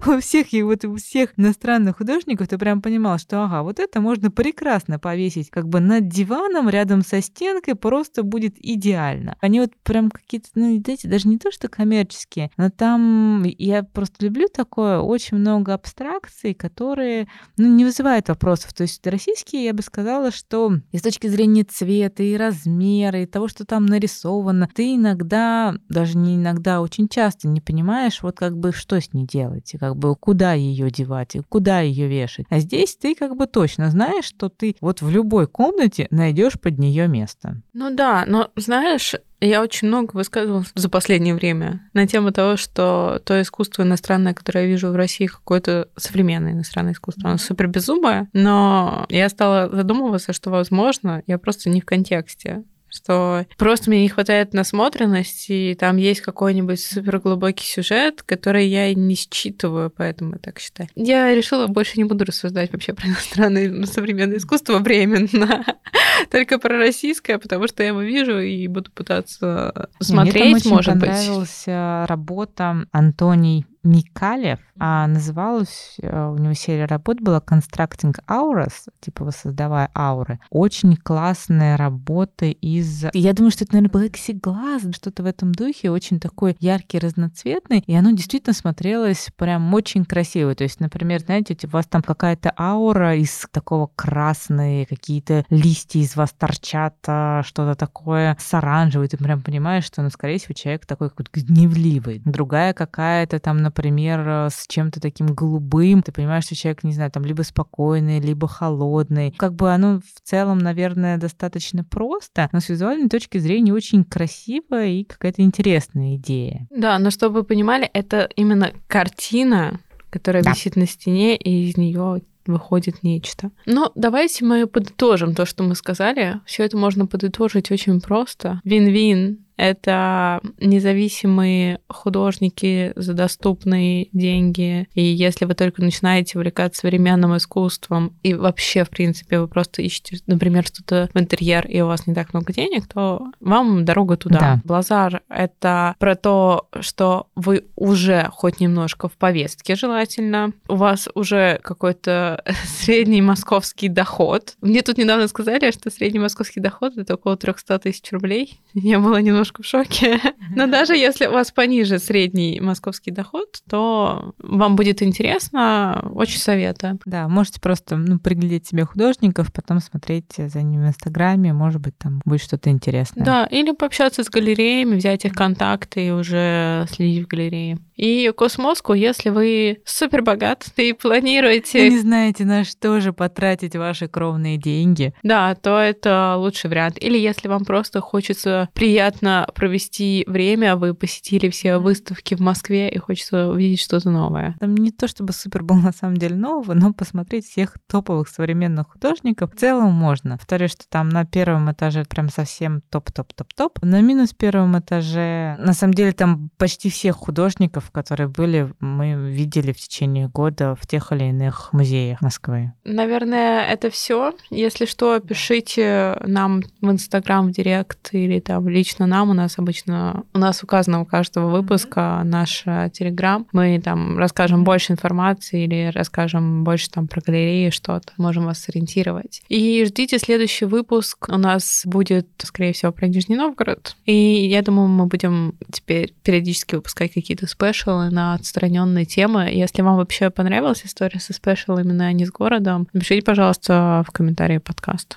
У 0.06 0.18
всех 0.20 0.52
и 0.52 0.62
вот 0.62 0.84
у 0.84 0.96
всех 0.96 1.30
иностранных 1.36 1.98
художников 1.98 2.48
ты 2.48 2.58
прям 2.58 2.82
понимал, 2.82 3.18
что 3.18 3.44
ага, 3.44 3.62
вот 3.62 3.78
это 3.78 4.00
можно 4.00 4.30
прекрасно 4.30 4.98
повесить 4.98 5.50
как 5.50 5.68
бы 5.68 5.80
над 5.80 6.08
диваном 6.08 6.68
рядом 6.68 7.02
со 7.02 7.20
стенкой, 7.20 7.69
картинкой 7.70 7.74
просто 7.74 8.22
будет 8.22 8.54
идеально. 8.58 9.36
Они 9.40 9.60
вот 9.60 9.70
прям 9.82 10.10
какие-то, 10.10 10.48
ну, 10.54 10.80
знаете, 10.82 11.08
даже 11.08 11.28
не 11.28 11.38
то, 11.38 11.50
что 11.50 11.68
коммерческие, 11.68 12.50
но 12.56 12.70
там 12.70 13.44
я 13.58 13.82
просто 13.82 14.24
люблю 14.24 14.48
такое, 14.48 14.98
очень 14.98 15.38
много 15.38 15.74
абстракций, 15.74 16.54
которые, 16.54 17.28
ну, 17.56 17.68
не 17.68 17.84
вызывают 17.84 18.28
вопросов. 18.28 18.72
То 18.72 18.82
есть 18.82 19.06
российские, 19.06 19.64
я 19.64 19.72
бы 19.72 19.82
сказала, 19.82 20.30
что 20.30 20.72
и 20.92 20.98
с 20.98 21.02
точки 21.02 21.28
зрения 21.28 21.64
цвета, 21.64 22.22
и 22.22 22.36
размера, 22.36 23.22
и 23.22 23.26
того, 23.26 23.48
что 23.48 23.64
там 23.64 23.86
нарисовано, 23.86 24.68
ты 24.74 24.94
иногда, 24.96 25.74
даже 25.88 26.18
не 26.18 26.36
иногда, 26.36 26.80
очень 26.80 27.08
часто 27.08 27.48
не 27.48 27.60
понимаешь, 27.60 28.22
вот 28.22 28.36
как 28.36 28.56
бы 28.56 28.72
что 28.72 29.00
с 29.00 29.12
ней 29.12 29.26
делать, 29.26 29.74
и 29.74 29.78
как 29.78 29.96
бы 29.96 30.14
куда 30.16 30.54
ее 30.54 30.90
девать, 30.90 31.36
и 31.36 31.42
куда 31.48 31.80
ее 31.80 32.08
вешать. 32.08 32.46
А 32.50 32.58
здесь 32.58 32.96
ты 32.96 33.14
как 33.14 33.36
бы 33.36 33.46
точно 33.46 33.90
знаешь, 33.90 34.24
что 34.24 34.48
ты 34.48 34.76
вот 34.80 35.02
в 35.02 35.10
любой 35.10 35.46
комнате 35.46 36.06
найдешь 36.10 36.58
под 36.60 36.78
нее 36.78 37.08
место. 37.08 37.49
Ну 37.72 37.94
да, 37.94 38.24
но 38.26 38.50
знаешь, 38.56 39.14
я 39.40 39.62
очень 39.62 39.88
много 39.88 40.14
высказывалась 40.14 40.70
за 40.74 40.88
последнее 40.88 41.34
время 41.34 41.88
на 41.92 42.06
тему 42.06 42.30
того, 42.32 42.56
что 42.56 43.20
то 43.24 43.40
искусство 43.40 43.82
иностранное, 43.82 44.34
которое 44.34 44.64
я 44.64 44.70
вижу 44.70 44.90
в 44.90 44.96
России, 44.96 45.26
какое-то 45.26 45.88
современное 45.96 46.52
иностранное 46.52 46.92
искусство, 46.92 47.30
оно 47.30 47.38
супер 47.38 47.66
безумое, 47.66 48.28
но 48.32 49.06
я 49.08 49.28
стала 49.28 49.68
задумываться, 49.74 50.32
что, 50.32 50.50
возможно, 50.50 51.22
я 51.26 51.38
просто 51.38 51.70
не 51.70 51.80
в 51.80 51.86
контексте 51.86 52.64
что 52.90 53.46
просто 53.56 53.90
мне 53.90 54.02
не 54.02 54.08
хватает 54.08 54.52
насмотренности, 54.52 55.52
и 55.52 55.74
там 55.74 55.96
есть 55.96 56.20
какой-нибудь 56.20 56.80
суперглубокий 56.80 57.66
сюжет, 57.66 58.22
который 58.22 58.66
я 58.66 58.92
не 58.94 59.14
считываю, 59.14 59.90
поэтому 59.90 60.32
я 60.32 60.38
так 60.38 60.58
считаю. 60.58 60.88
Я 60.94 61.34
решила 61.34 61.66
больше 61.66 61.96
не 61.96 62.04
буду 62.04 62.24
рассуждать 62.24 62.72
вообще 62.72 62.92
про 62.92 63.08
иностранное 63.08 63.86
современное 63.86 64.38
искусство 64.38 64.78
временно, 64.78 65.64
только 66.30 66.58
про 66.58 66.78
российское, 66.78 67.38
потому 67.38 67.68
что 67.68 67.82
я 67.82 67.90
его 67.90 68.02
вижу 68.02 68.38
и 68.38 68.66
буду 68.66 68.90
пытаться 68.90 69.88
смотреть, 70.00 70.34
мне 70.34 70.44
там 70.44 70.54
очень 70.54 70.70
может 70.70 70.94
быть. 70.94 71.08
понравилась 71.08 71.64
работа 71.66 72.86
Антоний 72.92 73.66
Микалев, 73.82 74.60
а 74.78 75.06
называлась, 75.06 75.96
э, 76.02 76.28
у 76.28 76.36
него 76.36 76.54
серия 76.54 76.86
работ 76.86 77.20
была 77.20 77.38
Constructing 77.38 78.14
Auras, 78.28 78.88
типа 79.00 79.24
воссоздавая 79.24 79.90
ауры. 79.94 80.40
Очень 80.50 80.96
классные 80.96 81.76
работы 81.76 82.50
из... 82.50 83.06
Я 83.12 83.32
думаю, 83.32 83.50
что 83.50 83.64
это, 83.64 83.74
наверное, 83.74 84.08
Plexiglass, 84.08 84.94
что-то 84.94 85.22
в 85.22 85.26
этом 85.26 85.52
духе, 85.52 85.90
очень 85.90 86.20
такой 86.20 86.56
яркий, 86.60 86.98
разноцветный, 86.98 87.82
и 87.86 87.94
оно 87.94 88.10
действительно 88.10 88.54
смотрелось 88.54 89.28
прям 89.36 89.72
очень 89.72 90.04
красиво. 90.04 90.54
То 90.54 90.64
есть, 90.64 90.80
например, 90.80 91.20
знаете, 91.20 91.56
у 91.64 91.68
вас 91.68 91.86
там 91.86 92.02
какая-то 92.02 92.52
аура 92.58 93.16
из 93.16 93.46
такого 93.50 93.90
красной, 93.96 94.84
какие-то 94.86 95.44
листья 95.50 96.00
из 96.00 96.16
вас 96.16 96.32
торчат, 96.32 96.96
а, 97.06 97.42
что-то 97.42 97.74
такое 97.74 98.36
с 98.38 98.52
оранжевой, 98.54 99.08
ты 99.08 99.16
прям 99.16 99.40
понимаешь, 99.42 99.84
что, 99.84 100.02
ну, 100.02 100.10
скорее 100.10 100.38
всего, 100.38 100.54
человек 100.54 100.86
такой 100.86 101.10
какой-то 101.10 101.30
гневливый. 101.32 102.22
Другая 102.24 102.72
какая-то 102.72 103.38
там, 103.38 103.62
например, 103.70 104.28
э, 104.28 104.48
с 104.50 104.66
чем-то 104.66 105.00
таким 105.00 105.28
голубым, 105.28 106.02
ты 106.02 106.10
понимаешь, 106.12 106.44
что 106.44 106.56
человек, 106.56 106.82
не 106.82 106.92
знаю, 106.92 107.10
там 107.10 107.24
либо 107.24 107.42
спокойный, 107.42 108.18
либо 108.18 108.48
холодный. 108.48 109.32
Как 109.36 109.54
бы 109.54 109.72
оно 109.72 110.00
в 110.00 110.28
целом, 110.28 110.58
наверное, 110.58 111.18
достаточно 111.18 111.84
просто, 111.84 112.48
но 112.52 112.60
с 112.60 112.68
визуальной 112.68 113.08
точки 113.08 113.38
зрения 113.38 113.72
очень 113.72 114.04
красиво 114.04 114.84
и 114.84 115.04
какая-то 115.04 115.42
интересная 115.42 116.16
идея. 116.16 116.66
Да, 116.70 116.98
но 116.98 117.10
чтобы 117.10 117.36
вы 117.36 117.44
понимали, 117.44 117.88
это 117.92 118.28
именно 118.36 118.72
картина, 118.88 119.78
которая 120.10 120.42
да. 120.42 120.50
висит 120.50 120.74
на 120.74 120.86
стене, 120.86 121.36
и 121.36 121.68
из 121.68 121.76
нее 121.76 122.22
выходит 122.46 123.02
нечто. 123.02 123.50
Но 123.66 123.92
давайте 123.94 124.44
мы 124.44 124.66
подытожим 124.66 125.34
то, 125.34 125.46
что 125.46 125.62
мы 125.62 125.76
сказали. 125.76 126.40
Все 126.44 126.64
это 126.64 126.76
можно 126.76 127.06
подытожить 127.06 127.70
очень 127.70 128.00
просто. 128.00 128.60
Вин-вин 128.64 129.44
это 129.60 130.40
независимые 130.58 131.80
художники 131.86 132.94
за 132.96 133.12
доступные 133.12 134.08
деньги. 134.12 134.88
И 134.94 135.02
если 135.02 135.44
вы 135.44 135.54
только 135.54 135.82
начинаете 135.82 136.38
увлекаться 136.38 136.80
современным 136.80 137.36
искусством, 137.36 138.14
и 138.22 138.32
вообще, 138.32 138.84
в 138.84 138.88
принципе, 138.88 139.38
вы 139.38 139.48
просто 139.48 139.82
ищете, 139.82 140.18
например, 140.26 140.64
что-то 140.64 141.10
в 141.12 141.20
интерьер, 141.20 141.66
и 141.66 141.82
у 141.82 141.86
вас 141.86 142.06
не 142.06 142.14
так 142.14 142.32
много 142.32 142.54
денег, 142.54 142.86
то 142.86 143.26
вам 143.40 143.84
дорога 143.84 144.16
туда. 144.16 144.38
Да. 144.38 144.60
Блазар— 144.64 145.20
это 145.28 145.94
про 145.98 146.16
то, 146.16 146.66
что 146.80 147.26
вы 147.34 147.66
уже 147.76 148.30
хоть 148.32 148.60
немножко 148.60 149.08
в 149.08 149.12
повестке 149.12 149.76
желательно, 149.76 150.54
у 150.68 150.76
вас 150.76 151.08
уже 151.14 151.60
какой-то 151.62 152.42
средний 152.64 153.20
московский 153.20 153.88
доход. 153.88 154.54
Мне 154.62 154.80
тут 154.80 154.96
недавно 154.96 155.28
сказали, 155.28 155.70
что 155.70 155.90
средний 155.90 156.20
московский 156.20 156.60
доход— 156.60 156.94
это 156.96 157.14
около 157.14 157.36
300 157.36 157.78
тысяч 157.80 158.10
рублей. 158.10 158.58
Я 158.72 159.00
была 159.00 159.20
немножко 159.20 159.49
немножко 159.50 159.62
в 159.62 159.66
шоке. 159.66 160.20
Но 160.54 160.66
даже 160.66 160.96
если 160.96 161.26
у 161.26 161.32
вас 161.32 161.50
пониже 161.50 161.98
средний 161.98 162.60
московский 162.60 163.10
доход, 163.10 163.60
то 163.68 164.34
вам 164.38 164.76
будет 164.76 165.02
интересно, 165.02 166.10
очень 166.14 166.38
советую. 166.38 166.98
Да, 167.04 167.28
можете 167.28 167.60
просто 167.60 167.96
ну, 167.96 168.18
приглядеть 168.18 168.66
себе 168.66 168.84
художников, 168.84 169.52
потом 169.52 169.80
смотреть 169.80 170.34
за 170.36 170.62
ними 170.62 170.86
в 170.86 170.88
Инстаграме, 170.88 171.52
может 171.52 171.80
быть, 171.80 171.96
там 171.98 172.20
будет 172.24 172.42
что-то 172.42 172.70
интересное. 172.70 173.24
Да, 173.24 173.46
или 173.46 173.72
пообщаться 173.72 174.24
с 174.24 174.28
галереями, 174.28 174.96
взять 174.96 175.24
их 175.24 175.32
контакты 175.32 176.08
и 176.08 176.10
уже 176.10 176.86
следить 176.90 177.24
в 177.24 177.28
галерее. 177.28 177.78
И 178.00 178.32
Космоску, 178.34 178.94
если 178.94 179.28
вы 179.28 179.82
супер 179.84 180.22
богаты 180.22 180.70
и 180.76 180.94
планируете... 180.94 181.84
Вы 181.84 181.90
не 181.90 181.98
знаете, 181.98 182.46
на 182.46 182.64
что 182.64 182.98
же 183.00 183.12
потратить 183.12 183.76
ваши 183.76 184.08
кровные 184.08 184.56
деньги. 184.56 185.12
Да, 185.22 185.54
то 185.54 185.78
это 185.78 186.36
лучший 186.38 186.70
вариант. 186.70 186.96
Или 186.98 187.18
если 187.18 187.48
вам 187.48 187.66
просто 187.66 188.00
хочется 188.00 188.70
приятно 188.72 189.46
провести 189.54 190.24
время, 190.26 190.76
вы 190.76 190.94
посетили 190.94 191.50
все 191.50 191.76
выставки 191.76 192.34
в 192.34 192.40
Москве 192.40 192.88
и 192.88 192.96
хочется 192.96 193.48
увидеть 193.48 193.82
что-то 193.82 194.08
новое. 194.08 194.56
Там 194.60 194.74
не 194.74 194.92
то 194.92 195.06
чтобы 195.06 195.34
супер 195.34 195.62
был 195.62 195.76
на 195.82 195.92
самом 195.92 196.16
деле 196.16 196.36
нового, 196.36 196.72
но 196.72 196.94
посмотреть 196.94 197.44
всех 197.48 197.76
топовых 197.86 198.28
современных 198.28 198.92
художников 198.92 199.52
в 199.52 199.58
целом 199.58 199.92
можно. 199.92 200.38
Повторюсь, 200.38 200.70
что 200.70 200.84
там 200.88 201.10
на 201.10 201.26
первом 201.26 201.70
этаже 201.70 202.06
прям 202.08 202.30
совсем 202.30 202.80
топ-топ-топ-топ. 202.88 203.82
На 203.82 204.00
минус 204.00 204.32
первом 204.32 204.78
этаже, 204.78 205.56
на 205.58 205.74
самом 205.74 205.92
деле, 205.92 206.12
там 206.12 206.48
почти 206.56 206.88
всех 206.88 207.16
художников 207.16 207.89
которые 207.90 208.28
были, 208.28 208.72
мы 208.80 209.14
видели 209.30 209.72
в 209.72 209.76
течение 209.78 210.28
года 210.28 210.76
в 210.80 210.86
тех 210.86 211.12
или 211.12 211.24
иных 211.24 211.72
музеях 211.72 212.20
Москвы. 212.20 212.72
Наверное, 212.84 213.66
это 213.66 213.90
все. 213.90 214.34
Если 214.50 214.86
что, 214.86 215.18
пишите 215.20 216.16
нам 216.24 216.62
в 216.80 216.90
Инстаграм, 216.90 217.48
в 217.48 217.52
Директ 217.52 218.10
или 218.12 218.40
там 218.40 218.68
лично 218.68 219.06
нам. 219.06 219.30
У 219.30 219.34
нас 219.34 219.58
обычно, 219.58 220.24
у 220.34 220.38
нас 220.38 220.62
указано 220.62 221.00
у 221.00 221.04
каждого 221.04 221.50
выпуска 221.50 222.00
mm-hmm. 222.00 222.24
наш 222.24 222.62
э, 222.66 222.90
Телеграм. 222.92 223.46
Мы 223.52 223.80
там 223.80 224.18
расскажем 224.18 224.64
больше 224.64 224.92
информации 224.92 225.64
или 225.64 225.90
расскажем 225.94 226.64
больше 226.64 226.90
там 226.90 227.08
про 227.08 227.20
галереи 227.20 227.70
что-то. 227.70 228.12
Можем 228.16 228.44
вас 228.44 228.58
сориентировать. 228.58 229.42
И 229.48 229.84
ждите 229.84 230.18
следующий 230.18 230.64
выпуск. 230.64 231.28
У 231.28 231.38
нас 231.38 231.82
будет, 231.84 232.28
скорее 232.42 232.72
всего, 232.72 232.92
про 232.92 233.08
Нижний 233.08 233.36
Новгород. 233.36 233.96
И 234.06 234.46
я 234.46 234.62
думаю, 234.62 234.88
мы 234.88 235.06
будем 235.06 235.54
теперь 235.72 236.14
периодически 236.22 236.74
выпускать 236.76 237.12
какие-то 237.12 237.46
спешалы 237.80 238.10
на 238.10 238.34
отстраненные 238.34 239.06
темы. 239.06 239.48
Если 239.50 239.82
вам 239.82 239.96
вообще 239.96 240.30
понравилась 240.30 240.82
история 240.84 241.18
со 241.18 241.32
спешалами 241.32 241.92
на 241.92 242.12
не 242.12 242.26
с 242.26 242.30
городом, 242.30 242.88
напишите, 242.92 243.24
пожалуйста, 243.24 244.04
в 244.06 244.12
комментарии 244.12 244.58
подкаста. 244.58 245.16